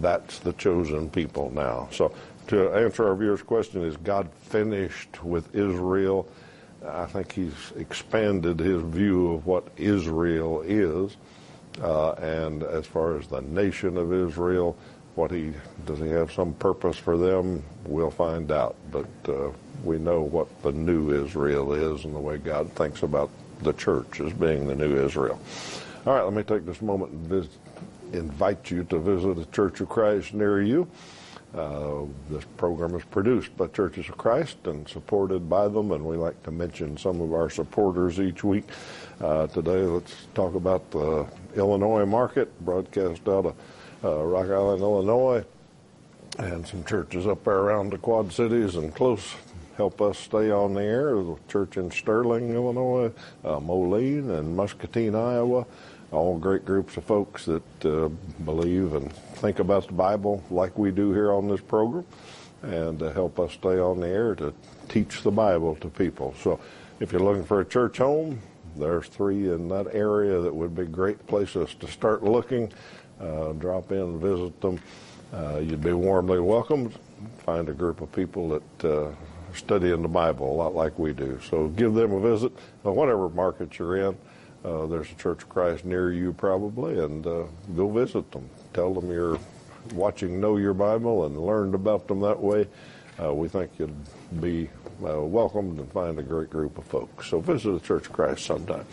That's 0.00 0.40
the 0.40 0.52
chosen 0.54 1.08
people 1.10 1.50
now. 1.50 1.88
So, 1.92 2.12
to 2.48 2.72
answer 2.74 3.08
our 3.08 3.14
viewer's 3.16 3.42
question, 3.42 3.84
is 3.84 3.96
God 3.96 4.28
finished 4.42 5.22
with 5.24 5.54
Israel? 5.54 6.28
I 6.86 7.06
think 7.06 7.32
He's 7.32 7.72
expanded 7.76 8.60
His 8.60 8.82
view 8.82 9.34
of 9.34 9.46
what 9.46 9.68
Israel 9.76 10.62
is. 10.62 11.16
Uh, 11.80 12.12
and 12.12 12.62
as 12.62 12.86
far 12.86 13.18
as 13.18 13.26
the 13.26 13.42
nation 13.42 13.96
of 13.96 14.12
Israel, 14.12 14.76
what 15.16 15.30
he 15.30 15.52
does 15.86 15.98
he 15.98 16.08
have 16.08 16.32
some 16.32 16.52
purpose 16.54 16.96
for 16.96 17.16
them? 17.16 17.62
We'll 17.86 18.10
find 18.10 18.52
out. 18.52 18.76
But 18.90 19.08
uh, 19.28 19.50
we 19.82 19.98
know 19.98 20.20
what 20.20 20.62
the 20.62 20.72
new 20.72 21.24
Israel 21.24 21.72
is 21.72 22.04
and 22.04 22.14
the 22.14 22.20
way 22.20 22.38
God 22.38 22.70
thinks 22.72 23.02
about 23.02 23.30
the 23.62 23.72
church 23.72 24.20
as 24.20 24.32
being 24.32 24.66
the 24.66 24.74
new 24.74 25.04
Israel. 25.04 25.40
All 26.06 26.14
right, 26.14 26.22
let 26.22 26.34
me 26.34 26.42
take 26.42 26.66
this 26.66 26.82
moment 26.82 27.12
and 27.12 27.48
invite 28.12 28.70
you 28.70 28.84
to 28.84 28.98
visit 28.98 29.38
a 29.38 29.46
Church 29.46 29.80
of 29.80 29.88
Christ 29.88 30.34
near 30.34 30.62
you. 30.62 30.88
Uh, 31.54 32.02
this 32.28 32.44
program 32.58 32.94
is 32.94 33.04
produced 33.04 33.56
by 33.56 33.66
Churches 33.68 34.08
of 34.08 34.18
Christ 34.18 34.58
and 34.64 34.86
supported 34.88 35.48
by 35.48 35.68
them, 35.68 35.92
and 35.92 36.04
we 36.04 36.16
like 36.16 36.40
to 36.42 36.50
mention 36.50 36.98
some 36.98 37.20
of 37.20 37.32
our 37.32 37.48
supporters 37.48 38.20
each 38.20 38.44
week. 38.44 38.64
Uh, 39.20 39.46
today, 39.46 39.82
let's 39.82 40.14
talk 40.34 40.54
about 40.54 40.90
the 40.90 41.26
Illinois 41.54 42.04
market, 42.04 42.52
broadcast 42.64 43.26
out 43.26 43.46
of 43.46 43.54
Rock 44.14 44.46
Island, 44.50 44.82
Illinois, 44.82 45.44
and 46.38 46.66
some 46.66 46.84
churches 46.84 47.26
up 47.26 47.44
there 47.44 47.54
around 47.54 47.92
the 47.92 47.98
Quad 47.98 48.32
Cities 48.32 48.76
and 48.76 48.94
close 48.94 49.34
help 49.76 50.00
us 50.00 50.18
stay 50.18 50.50
on 50.50 50.74
the 50.74 50.82
air. 50.82 51.14
The 51.14 51.36
church 51.48 51.76
in 51.76 51.90
Sterling, 51.90 52.54
Illinois, 52.54 53.12
uh, 53.44 53.60
Moline, 53.60 54.30
and 54.30 54.56
Muscatine, 54.56 55.14
Iowa. 55.14 55.66
All 56.12 56.38
great 56.38 56.64
groups 56.64 56.96
of 56.96 57.04
folks 57.04 57.44
that 57.46 57.84
uh, 57.84 58.08
believe 58.44 58.94
and 58.94 59.12
think 59.12 59.58
about 59.58 59.86
the 59.88 59.92
Bible 59.92 60.42
like 60.50 60.78
we 60.78 60.90
do 60.90 61.12
here 61.12 61.32
on 61.32 61.48
this 61.48 61.60
program, 61.60 62.06
and 62.62 62.98
to 63.00 63.12
help 63.12 63.38
us 63.40 63.52
stay 63.52 63.78
on 63.78 64.00
the 64.00 64.08
air 64.08 64.34
to 64.36 64.54
teach 64.88 65.22
the 65.22 65.30
Bible 65.30 65.74
to 65.76 65.88
people. 65.88 66.34
So, 66.42 66.60
if 67.00 67.12
you're 67.12 67.20
looking 67.20 67.44
for 67.44 67.60
a 67.60 67.64
church 67.64 67.98
home, 67.98 68.40
there's 68.76 69.08
three 69.08 69.50
in 69.52 69.68
that 69.68 69.94
area 69.94 70.40
that 70.40 70.54
would 70.54 70.74
be 70.74 70.84
great 70.84 71.26
places 71.26 71.74
to 71.80 71.88
start 71.88 72.22
looking. 72.22 72.72
Uh, 73.20 73.52
drop 73.52 73.92
in 73.92 73.98
and 73.98 74.20
visit 74.20 74.60
them. 74.60 74.78
Uh, 75.32 75.58
you'd 75.58 75.82
be 75.82 75.92
warmly 75.92 76.38
welcomed. 76.38 76.94
Find 77.44 77.68
a 77.68 77.72
group 77.72 78.00
of 78.00 78.12
people 78.12 78.48
that 78.48 78.84
uh, 78.84 79.10
studying 79.54 80.02
the 80.02 80.08
Bible 80.08 80.50
a 80.50 80.56
lot 80.56 80.74
like 80.74 80.98
we 80.98 81.12
do. 81.12 81.40
So 81.48 81.68
give 81.68 81.94
them 81.94 82.12
a 82.12 82.20
visit, 82.20 82.52
whatever 82.82 83.28
market 83.28 83.78
you're 83.78 83.96
in. 83.96 84.16
Uh, 84.64 84.86
there's 84.86 85.10
a 85.10 85.14
Church 85.14 85.42
of 85.42 85.48
Christ 85.48 85.84
near 85.84 86.12
you 86.12 86.32
probably, 86.32 86.98
and 86.98 87.26
uh, 87.26 87.44
go 87.74 87.88
visit 87.88 88.30
them. 88.32 88.48
Tell 88.74 88.92
them 88.92 89.10
you're 89.10 89.38
watching 89.94 90.40
Know 90.40 90.56
Your 90.56 90.74
Bible 90.74 91.26
and 91.26 91.38
learned 91.38 91.74
about 91.74 92.08
them 92.08 92.20
that 92.20 92.40
way. 92.40 92.66
Uh, 93.22 93.32
we 93.32 93.48
think 93.48 93.70
you'd 93.78 93.94
be 94.40 94.68
welcomed 95.00 95.78
and 95.78 95.90
find 95.92 96.18
a 96.18 96.22
great 96.22 96.50
group 96.50 96.78
of 96.78 96.84
folks. 96.84 97.28
So 97.28 97.40
visit 97.40 97.70
the 97.72 97.80
Church 97.80 98.06
of 98.06 98.12
Christ 98.12 98.44
sometime. 98.44 98.84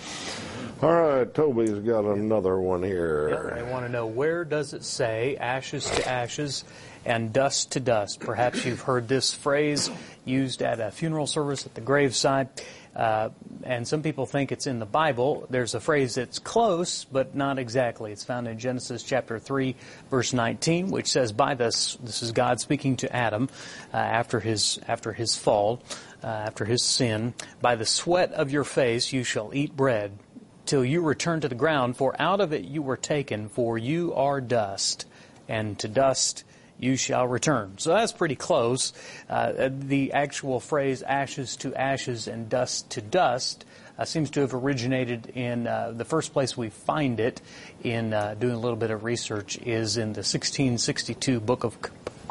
All 0.83 0.91
right, 0.91 1.33
Toby's 1.33 1.79
got 1.79 2.03
another 2.03 2.59
one 2.59 2.83
here. 2.83 3.29
Yep, 3.29 3.57
I 3.57 3.71
want 3.71 3.85
to 3.85 3.89
know 3.89 4.05
where 4.05 4.43
does 4.43 4.73
it 4.73 4.83
say 4.83 5.37
ashes 5.37 5.89
to 5.89 6.05
ashes 6.05 6.65
and 7.05 7.31
dust 7.31 7.71
to 7.71 7.79
dust? 7.79 8.19
Perhaps 8.19 8.65
you've 8.65 8.81
heard 8.81 9.07
this 9.07 9.33
phrase 9.33 9.89
used 10.25 10.61
at 10.61 10.81
a 10.81 10.91
funeral 10.91 11.25
service 11.25 11.65
at 11.65 11.73
the 11.73 11.79
graveside. 11.79 12.49
Uh, 12.93 13.29
and 13.63 13.87
some 13.87 14.03
people 14.03 14.25
think 14.25 14.51
it's 14.51 14.67
in 14.67 14.79
the 14.79 14.85
Bible. 14.85 15.47
There's 15.49 15.73
a 15.73 15.79
phrase 15.79 16.15
that's 16.15 16.37
close, 16.39 17.05
but 17.05 17.33
not 17.33 17.59
exactly. 17.59 18.11
It's 18.11 18.25
found 18.25 18.49
in 18.49 18.59
Genesis 18.59 19.03
chapter 19.03 19.39
3, 19.39 19.77
verse 20.11 20.33
19, 20.33 20.91
which 20.91 21.07
says, 21.07 21.31
By 21.31 21.55
this, 21.55 21.95
this 22.03 22.21
is 22.21 22.33
God 22.33 22.59
speaking 22.59 22.97
to 22.97 23.15
Adam 23.15 23.47
uh, 23.93 23.97
after, 23.97 24.41
his, 24.41 24.81
after 24.85 25.13
his 25.13 25.37
fall, 25.37 25.81
uh, 26.21 26.27
after 26.27 26.65
his 26.65 26.83
sin, 26.83 27.35
By 27.61 27.75
the 27.75 27.85
sweat 27.85 28.33
of 28.33 28.51
your 28.51 28.65
face 28.65 29.13
you 29.13 29.23
shall 29.23 29.51
eat 29.53 29.77
bread 29.77 30.19
till 30.65 30.83
you 30.83 31.01
return 31.01 31.41
to 31.41 31.49
the 31.49 31.55
ground, 31.55 31.97
for 31.97 32.15
out 32.19 32.41
of 32.41 32.53
it 32.53 32.63
you 32.63 32.81
were 32.81 32.97
taken, 32.97 33.49
for 33.49 33.77
you 33.77 34.13
are 34.13 34.41
dust, 34.41 35.05
and 35.47 35.77
to 35.79 35.87
dust 35.87 36.43
you 36.79 36.95
shall 36.95 37.27
return. 37.27 37.77
So 37.77 37.91
that's 37.91 38.11
pretty 38.11 38.35
close. 38.35 38.93
Uh, 39.29 39.69
the 39.71 40.13
actual 40.13 40.59
phrase 40.59 41.01
ashes 41.01 41.55
to 41.57 41.73
ashes 41.75 42.27
and 42.27 42.49
dust 42.49 42.89
to 42.91 43.01
dust 43.01 43.65
uh, 43.97 44.05
seems 44.05 44.29
to 44.31 44.41
have 44.41 44.53
originated 44.53 45.27
in 45.35 45.67
uh, 45.67 45.93
the 45.95 46.05
first 46.05 46.33
place 46.33 46.57
we 46.57 46.69
find 46.69 47.19
it 47.19 47.41
in 47.83 48.13
uh, 48.13 48.35
doing 48.39 48.55
a 48.55 48.59
little 48.59 48.77
bit 48.77 48.91
of 48.91 49.03
research 49.03 49.57
is 49.59 49.97
in 49.97 50.13
the 50.13 50.19
1662 50.19 51.39
book 51.39 51.63
of 51.63 51.77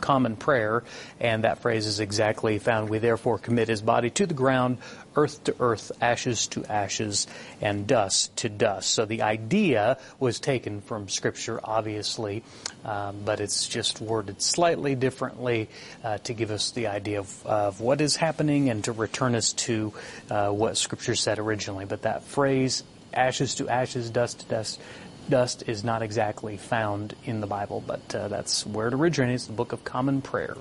common 0.03 0.37
prayer, 0.37 0.85
and 1.19 1.45
that 1.45 1.61
phrase 1.61 1.87
is 1.87 2.01
exactly 2.01 2.59
found. 2.59 2.91
We 2.91 2.99
therefore 2.99 3.39
commit 3.39 3.69
his 3.69 3.81
body 3.81 4.11
to 4.11 4.27
the 4.27 4.35
ground, 4.35 4.77
earth 5.17 5.45
to 5.45 5.55
earth, 5.61 5.93
ashes 6.03 6.47
to 6.49 6.65
ashes, 6.67 7.27
and 7.63 7.87
dust 7.87 8.37
to 8.39 8.51
dust. 8.51 8.91
So 8.91 9.07
the 9.07 9.23
idea 9.23 9.97
was 10.19 10.41
taken 10.41 10.83
from 10.83 11.09
Scripture, 11.09 11.61
obviously, 11.63 12.43
um, 12.85 13.23
but 13.25 13.41
it's 13.41 13.67
just 13.67 14.01
worded 14.01 14.43
slightly 14.43 14.95
differently 14.95 15.69
uh, 16.05 16.19
to 16.19 16.35
give 16.35 16.51
us 16.51 16.73
the 16.73 16.89
idea 16.89 17.21
of, 17.21 17.47
of, 17.47 17.81
what 17.81 18.01
is 18.01 18.17
happening 18.17 18.69
and 18.69 18.85
to 18.85 18.93
return 18.93 19.35
us 19.35 19.53
to 19.53 19.93
uh, 20.31 20.51
what 20.51 20.77
Scripture 20.77 21.15
said 21.15 21.39
originally. 21.39 21.85
But 21.85 22.03
that 22.03 22.25
phrase, 22.25 22.83
ashes 23.15 23.55
to 23.57 23.69
ashes, 23.69 24.11
dust 24.11 24.41
to 24.41 24.47
dust, 24.47 24.81
dust 25.29 25.65
is 25.67 25.85
not 25.85 26.03
exactly 26.03 26.57
found 26.57 27.15
in 27.25 27.41
the 27.41 27.47
Bible, 27.47 27.83
but 27.87 28.15
uh, 28.15 28.29
that's 28.29 28.67
where 28.67 28.89
it 28.89 28.95
originates, 28.95 29.47
the 29.47 29.53
Book 29.53 29.73
of 29.73 29.85
Common 29.85 30.23
Prayer. 30.23 30.57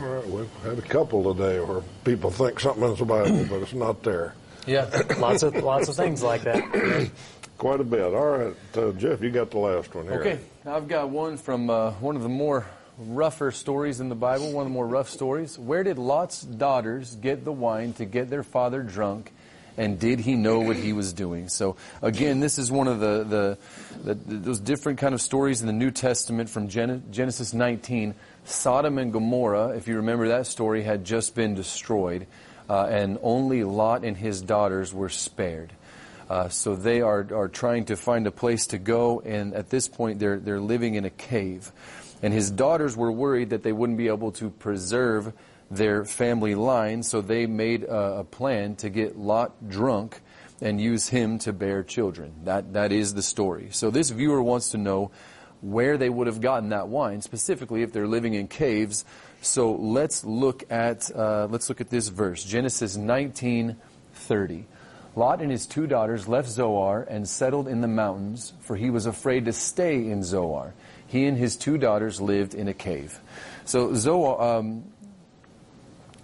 All 0.00 0.08
right, 0.08 0.26
we've 0.26 0.50
had 0.64 0.78
a 0.78 0.82
couple 0.82 1.34
today 1.34 1.60
where 1.60 1.82
people 2.04 2.30
think 2.30 2.60
something 2.60 2.84
is 2.84 2.98
the 2.98 3.04
Bible, 3.04 3.44
but 3.48 3.62
it's 3.62 3.74
not 3.74 4.02
there. 4.02 4.34
Yeah, 4.66 5.02
lots 5.18 5.42
of 5.42 5.54
lots 5.56 5.88
of 5.88 5.96
things 5.96 6.22
like 6.22 6.42
that. 6.42 7.10
Quite 7.58 7.80
a 7.80 7.84
bit. 7.84 8.14
All 8.14 8.38
right, 8.38 8.56
uh, 8.76 8.92
Jeff, 8.92 9.20
you 9.20 9.30
got 9.30 9.50
the 9.50 9.58
last 9.58 9.94
one 9.94 10.04
here. 10.04 10.20
Okay, 10.20 10.38
I've 10.64 10.88
got 10.88 11.10
one 11.10 11.36
from 11.36 11.68
uh, 11.68 11.92
one 11.92 12.16
of 12.16 12.22
the 12.22 12.28
more 12.28 12.66
rougher 12.98 13.50
stories 13.50 14.00
in 14.00 14.08
the 14.08 14.14
Bible, 14.14 14.52
one 14.52 14.66
of 14.66 14.70
the 14.70 14.74
more 14.74 14.86
rough 14.86 15.08
stories. 15.08 15.58
Where 15.58 15.82
did 15.82 15.98
Lot's 15.98 16.42
daughters 16.42 17.16
get 17.16 17.44
the 17.44 17.52
wine 17.52 17.92
to 17.94 18.04
get 18.04 18.30
their 18.30 18.42
father 18.42 18.82
drunk? 18.82 19.32
And 19.76 19.98
did 19.98 20.20
he 20.20 20.36
know 20.36 20.60
what 20.60 20.76
he 20.76 20.92
was 20.92 21.12
doing? 21.12 21.48
So 21.48 21.76
again, 22.02 22.40
this 22.40 22.58
is 22.58 22.70
one 22.70 22.88
of 22.88 23.00
the, 23.00 23.24
the, 23.24 24.14
the 24.14 24.14
those 24.14 24.60
different 24.60 24.98
kind 24.98 25.14
of 25.14 25.20
stories 25.20 25.60
in 25.60 25.66
the 25.66 25.72
New 25.72 25.90
Testament 25.90 26.50
from 26.50 26.68
Genesis 26.68 27.54
19. 27.54 28.14
Sodom 28.44 28.98
and 28.98 29.12
Gomorrah, 29.12 29.76
if 29.76 29.86
you 29.86 29.96
remember 29.96 30.28
that 30.28 30.46
story, 30.46 30.82
had 30.82 31.04
just 31.04 31.34
been 31.34 31.54
destroyed, 31.54 32.26
uh, 32.68 32.86
and 32.86 33.18
only 33.22 33.64
Lot 33.64 34.04
and 34.04 34.16
his 34.16 34.40
daughters 34.40 34.92
were 34.92 35.08
spared. 35.08 35.72
Uh, 36.28 36.48
so 36.48 36.76
they 36.76 37.00
are, 37.00 37.26
are 37.34 37.48
trying 37.48 37.86
to 37.86 37.96
find 37.96 38.26
a 38.26 38.30
place 38.30 38.68
to 38.68 38.78
go, 38.78 39.20
and 39.20 39.52
at 39.52 39.68
this 39.68 39.88
point 39.88 40.20
they're, 40.20 40.38
they're 40.38 40.60
living 40.60 40.94
in 40.94 41.04
a 41.04 41.10
cave. 41.10 41.72
And 42.22 42.32
his 42.32 42.50
daughters 42.50 42.96
were 42.96 43.10
worried 43.10 43.50
that 43.50 43.62
they 43.62 43.72
wouldn't 43.72 43.98
be 43.98 44.08
able 44.08 44.32
to 44.32 44.50
preserve 44.50 45.32
their 45.70 46.04
family 46.04 46.54
line, 46.54 47.02
so 47.02 47.20
they 47.20 47.46
made 47.46 47.84
a, 47.84 48.18
a, 48.18 48.24
plan 48.24 48.74
to 48.76 48.90
get 48.90 49.16
Lot 49.16 49.68
drunk 49.68 50.20
and 50.60 50.80
use 50.80 51.08
him 51.08 51.38
to 51.40 51.52
bear 51.52 51.82
children. 51.82 52.32
That, 52.44 52.72
that 52.72 52.92
is 52.92 53.14
the 53.14 53.22
story. 53.22 53.68
So 53.70 53.90
this 53.90 54.10
viewer 54.10 54.42
wants 54.42 54.70
to 54.70 54.78
know 54.78 55.12
where 55.60 55.96
they 55.96 56.08
would 56.08 56.26
have 56.26 56.40
gotten 56.40 56.70
that 56.70 56.88
wine, 56.88 57.22
specifically 57.22 57.82
if 57.82 57.92
they're 57.92 58.08
living 58.08 58.34
in 58.34 58.48
caves. 58.48 59.04
So 59.42 59.72
let's 59.72 60.24
look 60.24 60.64
at, 60.70 61.14
uh, 61.14 61.46
let's 61.50 61.68
look 61.68 61.80
at 61.80 61.90
this 61.90 62.08
verse, 62.08 62.42
Genesis 62.44 62.96
19:30. 62.96 64.64
Lot 65.16 65.42
and 65.42 65.50
his 65.50 65.66
two 65.66 65.86
daughters 65.86 66.28
left 66.28 66.48
Zoar 66.48 67.02
and 67.02 67.28
settled 67.28 67.66
in 67.68 67.80
the 67.80 67.88
mountains, 67.88 68.52
for 68.60 68.76
he 68.76 68.90
was 68.90 69.06
afraid 69.06 69.44
to 69.46 69.52
stay 69.52 70.08
in 70.08 70.22
Zoar. 70.22 70.72
He 71.06 71.26
and 71.26 71.36
his 71.36 71.56
two 71.56 71.78
daughters 71.78 72.20
lived 72.20 72.54
in 72.54 72.68
a 72.68 72.74
cave. 72.74 73.18
So 73.64 73.94
Zoar, 73.94 74.40
um, 74.40 74.84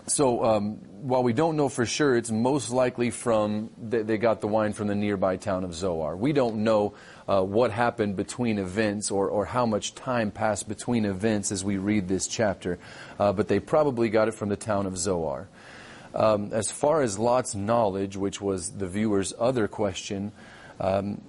so 0.06 0.44
um, 0.44 0.76
while 1.02 1.22
we 1.22 1.32
don't 1.32 1.56
know 1.56 1.68
for 1.68 1.84
sure, 1.84 2.16
it's 2.16 2.30
most 2.30 2.70
likely 2.70 3.10
from 3.10 3.70
they 3.80 4.18
got 4.18 4.40
the 4.40 4.46
wine 4.46 4.72
from 4.72 4.86
the 4.86 4.94
nearby 4.94 5.36
town 5.36 5.64
of 5.64 5.74
Zoar. 5.74 6.16
We 6.16 6.32
don't 6.32 6.58
know 6.58 6.94
uh, 7.28 7.42
what 7.42 7.72
happened 7.72 8.16
between 8.16 8.58
events 8.58 9.10
or, 9.10 9.28
or 9.28 9.44
how 9.44 9.66
much 9.66 9.94
time 9.94 10.30
passed 10.30 10.68
between 10.68 11.04
events 11.04 11.50
as 11.50 11.64
we 11.64 11.76
read 11.76 12.06
this 12.06 12.28
chapter, 12.28 12.78
uh, 13.18 13.32
but 13.32 13.48
they 13.48 13.58
probably 13.58 14.08
got 14.08 14.28
it 14.28 14.32
from 14.32 14.48
the 14.48 14.56
town 14.56 14.86
of 14.86 14.96
Zoar. 14.96 15.48
Um, 16.14 16.52
as 16.52 16.70
far 16.70 17.02
as 17.02 17.18
Lot's 17.18 17.54
knowledge, 17.54 18.16
which 18.16 18.40
was 18.40 18.70
the 18.70 18.86
viewer's 18.86 19.34
other 19.38 19.68
question, 19.68 20.32
um, 20.80 21.20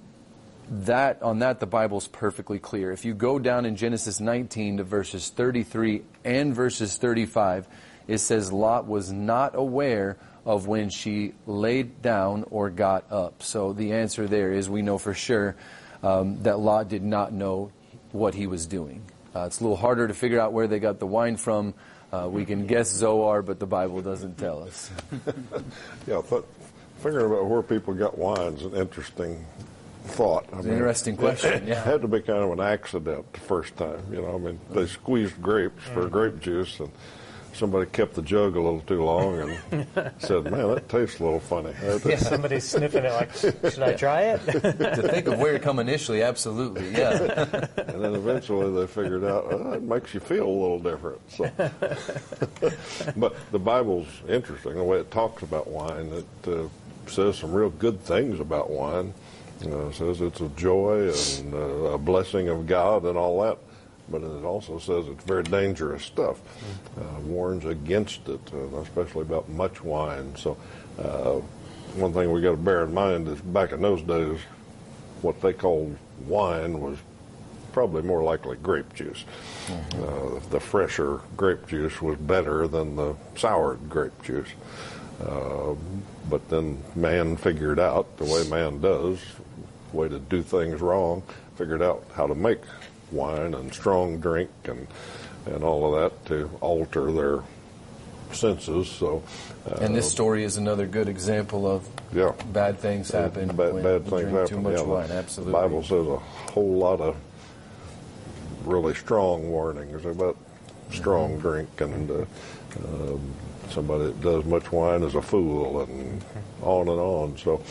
that 0.70 1.22
on 1.24 1.40
that 1.40 1.60
the 1.60 1.66
Bible's 1.66 2.08
perfectly 2.08 2.60
clear. 2.60 2.92
If 2.92 3.06
you 3.06 3.14
go 3.14 3.40
down 3.40 3.66
in 3.66 3.76
Genesis 3.76 4.20
19 4.20 4.78
to 4.78 4.84
verses 4.84 5.30
33 5.30 6.04
and 6.24 6.54
verses 6.54 6.98
35 6.98 7.68
it 8.08 8.20
says 8.20 8.52
Lot 8.52 8.88
was 8.88 9.12
not 9.12 9.56
aware 9.56 10.18
of 10.46 10.66
when 10.68 10.90
she 10.90 11.34
laid 11.46 12.02
down 12.02 12.46
or 12.52 12.70
got 12.70 13.12
up. 13.12 13.44
So 13.44 13.74
the 13.74 13.94
answer 13.94 14.28
there 14.28 14.54
is 14.54 14.70
we 14.70 14.82
know 14.82 14.98
for 14.98 15.14
sure 15.14 15.56
um, 16.04 16.42
that 16.44 16.60
Lot 16.60 16.88
did 16.88 17.04
not 17.04 17.34
know 17.34 17.72
what 18.14 18.34
he 18.34 18.48
was 18.48 18.66
doing. 18.66 19.02
Uh, 19.36 19.42
it's 19.46 19.60
a 19.60 19.64
little 19.64 19.76
harder 19.78 20.08
to 20.08 20.14
figure 20.14 20.40
out 20.40 20.54
where 20.54 20.68
they 20.68 20.80
got 20.80 21.00
the 21.00 21.08
wine 21.08 21.36
from. 21.38 21.74
Uh, 22.14 22.28
we 22.32 22.46
can 22.46 22.66
guess 22.66 22.90
Zoar, 22.90 23.42
but 23.42 23.60
the 23.60 23.66
Bible 23.66 24.02
doesn't 24.02 24.38
tell 24.38 24.64
us. 24.64 24.90
yeah, 26.08 26.22
but 26.30 26.46
figuring 27.00 27.26
about 27.26 27.46
where 27.48 27.62
people 27.62 27.94
got 27.94 28.18
wine 28.18 28.54
is 28.54 28.64
an 28.64 28.74
interesting 28.76 29.46
thought. 30.06 30.46
I 30.54 30.58
It's 30.60 30.68
an 30.68 30.72
interesting 30.74 31.18
question, 31.18 31.64
It, 31.64 31.68
yeah. 31.68 31.84
had 31.84 32.02
to 32.02 32.08
be 32.08 32.22
kind 32.22 32.40
of 32.42 32.52
an 32.52 32.62
accident 32.62 33.34
the 33.34 33.40
first 33.42 33.76
time. 33.76 34.02
You 34.10 34.22
know, 34.22 34.36
I 34.36 34.38
mean, 34.38 34.60
they 34.72 34.86
squeezed 34.88 35.42
grapes 35.42 35.84
Mm-hmm. 35.84 35.94
for 35.94 36.08
grape 36.08 36.40
juice, 36.40 36.80
and 36.80 36.90
somebody 37.54 37.90
kept 37.90 38.14
the 38.14 38.22
jug 38.22 38.56
a 38.56 38.62
little 38.62 38.82
too 38.82 39.04
long 39.04 39.58
and 39.72 39.88
said, 40.20 40.46
"Man, 40.46 40.74
that 40.76 40.90
tastes 40.90 41.20
a 41.20 41.24
little 41.24 41.40
funny." 41.40 41.74
Somebody's 42.18 42.66
sniffing 42.66 43.06
it 43.06 43.12
like, 43.12 43.34
should 43.34 43.84
I 43.84 43.94
try 43.94 44.22
it? 44.22 44.46
to 44.46 45.08
think 45.10 45.28
of 45.28 45.40
where 45.40 45.56
it 45.56 45.62
come 45.62 45.80
initially, 45.80 46.22
absolutely, 46.22 46.90
yeah. 46.92 47.68
And 47.78 48.04
then 48.04 48.16
eventually 48.16 48.72
they 48.80 48.86
figured 48.86 49.24
out 49.24 49.48
oh, 49.50 49.74
it 49.74 49.82
makes 49.82 50.14
you 50.14 50.20
feel 50.20 50.46
a 50.46 50.48
little 50.48 50.80
different. 50.80 51.20
So, 51.32 51.50
but 53.18 53.36
the 53.52 53.60
Bible's 53.60 54.08
interesting 54.28 54.76
the 54.76 54.84
way 54.84 55.00
it 55.00 55.10
talks 55.10 55.42
about 55.42 55.68
wine. 55.68 56.12
It 56.14 56.48
uh, 56.48 56.68
says 57.08 57.38
some 57.40 57.54
real 57.54 57.70
good 57.72 58.00
things 58.02 58.40
about 58.40 58.70
wine. 58.70 59.14
Uh, 59.66 59.88
it 59.88 59.96
says 59.96 60.22
it's 60.22 60.42
a 60.42 60.50
joy 60.50 61.12
and 61.40 61.54
uh, 61.54 61.58
a 61.58 61.98
blessing 61.98 62.50
of 62.50 62.68
God 62.68 63.06
and 63.06 63.18
all 63.18 63.42
that. 63.42 63.58
But 64.10 64.24
it 64.24 64.44
also 64.46 64.80
says 64.80 65.08
it's 65.08 65.24
very 65.24 65.44
dangerous 65.44 66.04
stuff. 66.04 66.40
Uh, 66.98 67.20
warns 67.22 67.66
against 67.66 68.28
it, 68.30 68.40
uh, 68.54 68.78
especially 68.78 69.24
about 69.24 69.50
much 69.50 69.84
wine. 69.84 70.34
So, 70.38 70.58
uh, 70.98 71.42
one 71.96 72.14
thing 72.14 72.32
we 72.32 72.42
got 72.42 72.52
to 72.52 72.58
bear 72.58 72.84
in 72.84 72.94
mind 72.94 73.28
is 73.28 73.42
back 73.42 73.72
in 73.72 73.82
those 73.82 74.02
days, 74.02 74.40
what 75.22 75.42
they 75.42 75.52
called 75.52 75.98
wine 76.26 76.80
was 76.80 76.98
probably 77.74 78.02
more 78.02 78.24
likely 78.24 78.58
grape 78.58 78.92
juice. 78.96 79.24
Uh, 79.70 80.40
the 80.50 80.60
fresher 80.60 81.22
grape 81.36 81.68
juice 81.68 82.02
was 82.02 82.18
better 82.18 82.68
than 82.68 82.96
the 82.96 83.16
soured 83.36 83.90
grape 83.90 84.20
juice. 84.24 84.50
Uh, 85.24 85.76
but 86.30 86.48
then 86.50 86.82
man 86.96 87.36
figured 87.36 87.80
out 87.80 88.18
the 88.18 88.26
way 88.26 88.48
man 88.50 88.80
does, 88.80 89.20
way 89.94 90.08
to 90.08 90.20
do 90.20 90.42
things 90.42 90.82
wrong, 90.82 91.24
figured 91.56 91.82
out 91.82 92.04
how 92.16 92.28
to 92.28 92.36
make 92.36 92.62
wine 93.12 93.54
and 93.54 93.74
strong 93.74 94.20
drink 94.20 94.50
and 94.66 94.88
and 95.46 95.64
all 95.64 95.94
of 95.96 96.02
that 96.12 96.26
to 96.26 96.50
alter 96.60 97.10
their 97.12 97.40
senses. 98.34 98.90
So, 98.90 99.24
uh, 99.66 99.76
And 99.80 99.96
this 99.96 100.12
story 100.12 100.44
is 100.44 100.58
another 100.58 100.86
good 100.86 101.08
example 101.08 101.66
of 101.66 101.88
yeah, 102.14 102.34
bad 102.52 102.80
things 102.80 103.10
happen 103.12 103.48
bad, 103.56 103.74
when 103.74 103.84
bad 103.84 104.06
things 104.06 104.30
happen. 104.32 104.48
too 104.48 104.60
much 104.62 104.74
yeah, 104.76 104.82
wine. 104.82 105.10
Absolutely. 105.12 105.54
Bible 105.54 105.84
says 105.84 106.06
a 106.06 106.18
whole 106.52 106.74
lot 106.78 107.00
of 107.00 107.16
really 108.66 108.94
strong 108.94 109.50
warnings 109.50 110.04
about 110.06 110.36
strong 110.92 111.32
Mm-hmm. 111.32 111.40
drink 111.40 111.82
and 111.82 112.12
uh, 112.12 112.26
um, 112.86 113.22
somebody 113.72 114.06
that 114.06 114.22
does 114.22 114.46
much 114.46 114.72
wine 114.72 115.04
is 115.04 115.16
a 115.16 115.22
fool 115.22 115.82
and 115.82 116.24
on 116.62 116.88
and 116.88 117.00
on. 117.00 117.38
So, 117.38 117.64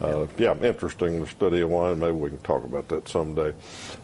uh, 0.00 0.26
yeah, 0.38 0.54
interesting 0.62 1.20
the 1.20 1.26
study 1.26 1.60
of 1.60 1.70
wine. 1.70 1.98
Maybe 1.98 2.12
we 2.12 2.30
can 2.30 2.38
talk 2.38 2.64
about 2.64 2.88
that 2.88 3.08
someday. 3.08 3.52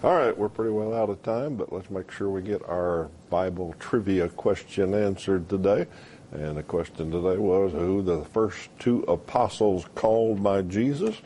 All 0.03 0.15
right, 0.15 0.37
we're 0.37 0.49
pretty 0.49 0.73
well 0.73 0.95
out 0.95 1.11
of 1.11 1.23
time, 1.23 1.57
but 1.57 1.73
let's 1.73 1.91
make 1.91 2.11
sure 2.11 2.31
we 2.31 2.43
get 2.43 2.63
our 2.69 3.09
Bible 3.29 3.75
trivia 3.79 4.29
question 4.29 4.95
answered 4.95 5.49
today. 5.49 5.87
And 6.33 6.57
the 6.57 6.63
question 6.63 7.11
today 7.11 7.39
was 7.39 7.73
who 7.73 8.03
the 8.03 8.25
first 8.27 8.71
two 8.79 9.03
apostles 9.09 9.87
called 9.95 10.43
by 10.43 10.63
Jesus? 10.63 11.17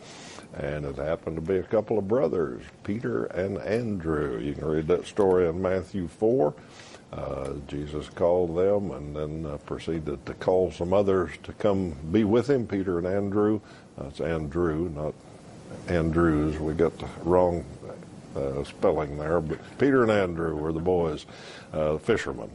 And 0.54 0.84
it 0.84 0.96
happened 0.96 1.36
to 1.36 1.42
be 1.42 1.56
a 1.56 1.62
couple 1.64 1.98
of 1.98 2.06
brothers, 2.06 2.62
Peter 2.84 3.24
and 3.24 3.58
Andrew. 3.58 4.38
You 4.38 4.54
can 4.54 4.66
read 4.66 4.86
that 4.86 5.06
story 5.06 5.48
in 5.48 5.60
Matthew 5.60 6.06
4. 6.06 6.54
Uh, 7.12 7.52
Jesus 7.68 8.08
called 8.08 8.56
them 8.56 8.90
and 8.90 9.14
then 9.14 9.46
uh, 9.46 9.56
proceeded 9.58 10.26
to 10.26 10.34
call 10.34 10.72
some 10.72 10.92
others 10.92 11.30
to 11.44 11.52
come 11.52 11.94
be 12.10 12.24
with 12.24 12.50
him, 12.50 12.66
Peter 12.66 12.98
and 12.98 13.06
Andrew. 13.06 13.60
Uh, 13.96 14.24
Andrew, 14.24 14.88
not 14.88 15.14
Andrews. 15.86 16.58
We 16.58 16.74
got 16.74 16.98
the 16.98 17.08
wrong 17.22 17.64
uh, 18.34 18.64
spelling 18.64 19.16
there, 19.16 19.40
but 19.40 19.58
Peter 19.78 20.02
and 20.02 20.10
Andrew 20.10 20.56
were 20.56 20.72
the 20.72 20.80
boys, 20.80 21.24
uh, 21.72 21.98
fishermen. 21.98 22.50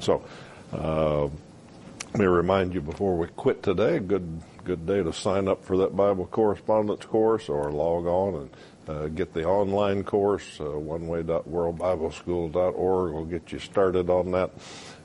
So, 0.00 0.24
uh, 0.72 1.24
let 1.24 2.18
me 2.18 2.26
remind 2.26 2.74
you 2.74 2.80
before 2.80 3.16
we 3.16 3.28
quit 3.28 3.62
today, 3.62 4.00
good 4.00 4.42
good 4.64 4.86
day 4.86 5.02
to 5.02 5.12
sign 5.12 5.48
up 5.48 5.64
for 5.64 5.78
that 5.78 5.96
Bible 5.96 6.26
correspondence 6.26 7.04
course 7.04 7.48
or 7.48 7.72
log 7.72 8.06
on 8.06 8.34
and 8.34 8.50
uh, 8.90 9.08
get 9.08 9.32
the 9.32 9.44
online 9.44 10.04
course, 10.04 10.60
uh, 10.60 10.64
oneway.worldbibleschool.org 10.64 13.12
will 13.12 13.24
get 13.24 13.50
you 13.52 13.58
started 13.58 14.10
on 14.10 14.30
that. 14.32 14.50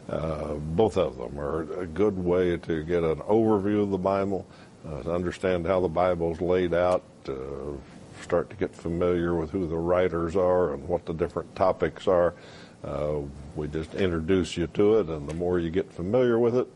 Uh, 0.10 0.54
both 0.54 0.98
of 0.98 1.18
them 1.18 1.40
are 1.40 1.62
a 1.82 1.86
good 1.86 2.18
way 2.18 2.58
to 2.58 2.84
get 2.84 3.04
an 3.04 3.20
overview 3.22 3.84
of 3.84 3.92
the 3.92 3.98
Bible, 3.98 4.46
uh, 4.88 5.04
to 5.04 5.14
understand 5.14 5.66
how 5.66 5.80
the 5.80 5.88
Bible's 5.88 6.42
laid 6.42 6.74
out, 6.74 7.04
uh, 7.28 7.34
start 8.22 8.50
to 8.50 8.56
get 8.56 8.76
familiar 8.76 9.36
with 9.36 9.52
who 9.52 9.68
the 9.68 9.78
writers 9.78 10.36
are 10.36 10.74
and 10.74 10.88
what 10.88 11.06
the 11.06 11.14
different 11.14 11.56
topics 11.56 12.08
are. 12.08 12.34
Uh, 12.84 13.20
we 13.56 13.68
just 13.68 13.94
introduce 13.96 14.58
you 14.58 14.68
to 14.68 15.00
it, 15.00 15.10
and 15.10 15.28
the 15.28 15.34
more 15.34 15.58
you 15.60 15.72
get 15.72 15.92
familiar 15.92 16.38
with 16.38 16.56
it, 16.56 16.68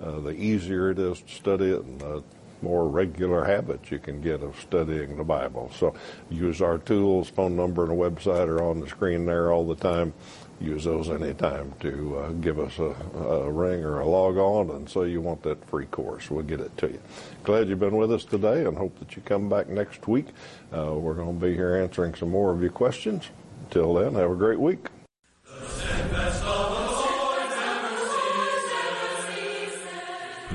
uh, 0.00 0.20
the 0.20 0.30
easier 0.30 0.90
it 0.90 0.98
is 0.98 1.20
to 1.20 1.34
study 1.34 1.70
it, 1.70 1.82
and 1.82 2.00
the 2.00 2.22
more 2.62 2.88
regular 2.88 3.44
habits 3.44 3.90
you 3.90 3.98
can 3.98 4.20
get 4.20 4.42
of 4.42 4.58
studying 4.60 5.16
the 5.16 5.24
Bible. 5.24 5.70
So 5.74 5.94
use 6.30 6.60
our 6.60 6.78
tools, 6.78 7.28
phone 7.28 7.56
number 7.56 7.84
and 7.84 7.92
website 7.92 8.48
are 8.48 8.62
on 8.62 8.80
the 8.80 8.88
screen 8.88 9.26
there 9.26 9.52
all 9.52 9.66
the 9.66 9.74
time. 9.74 10.12
Use 10.58 10.84
those 10.84 11.10
anytime 11.10 11.74
to 11.80 12.18
uh, 12.18 12.28
give 12.32 12.58
us 12.58 12.78
a, 12.78 12.94
a 13.18 13.50
ring 13.50 13.84
or 13.84 14.00
a 14.00 14.06
log 14.06 14.38
on 14.38 14.70
and 14.70 14.88
say 14.88 15.10
you 15.10 15.20
want 15.20 15.42
that 15.42 15.62
free 15.68 15.84
course. 15.86 16.30
We'll 16.30 16.44
get 16.44 16.60
it 16.60 16.74
to 16.78 16.86
you. 16.88 17.00
Glad 17.44 17.68
you've 17.68 17.78
been 17.80 17.96
with 17.96 18.10
us 18.10 18.24
today 18.24 18.64
and 18.64 18.76
hope 18.76 18.98
that 18.98 19.16
you 19.16 19.22
come 19.22 19.50
back 19.50 19.68
next 19.68 20.08
week. 20.08 20.28
Uh, 20.74 20.94
we're 20.94 21.14
going 21.14 21.38
to 21.38 21.46
be 21.46 21.54
here 21.54 21.76
answering 21.76 22.14
some 22.14 22.30
more 22.30 22.52
of 22.52 22.62
your 22.62 22.70
questions. 22.70 23.28
Until 23.64 23.94
then, 23.94 24.14
have 24.14 24.30
a 24.30 24.36
great 24.36 24.58
week. 24.58 24.88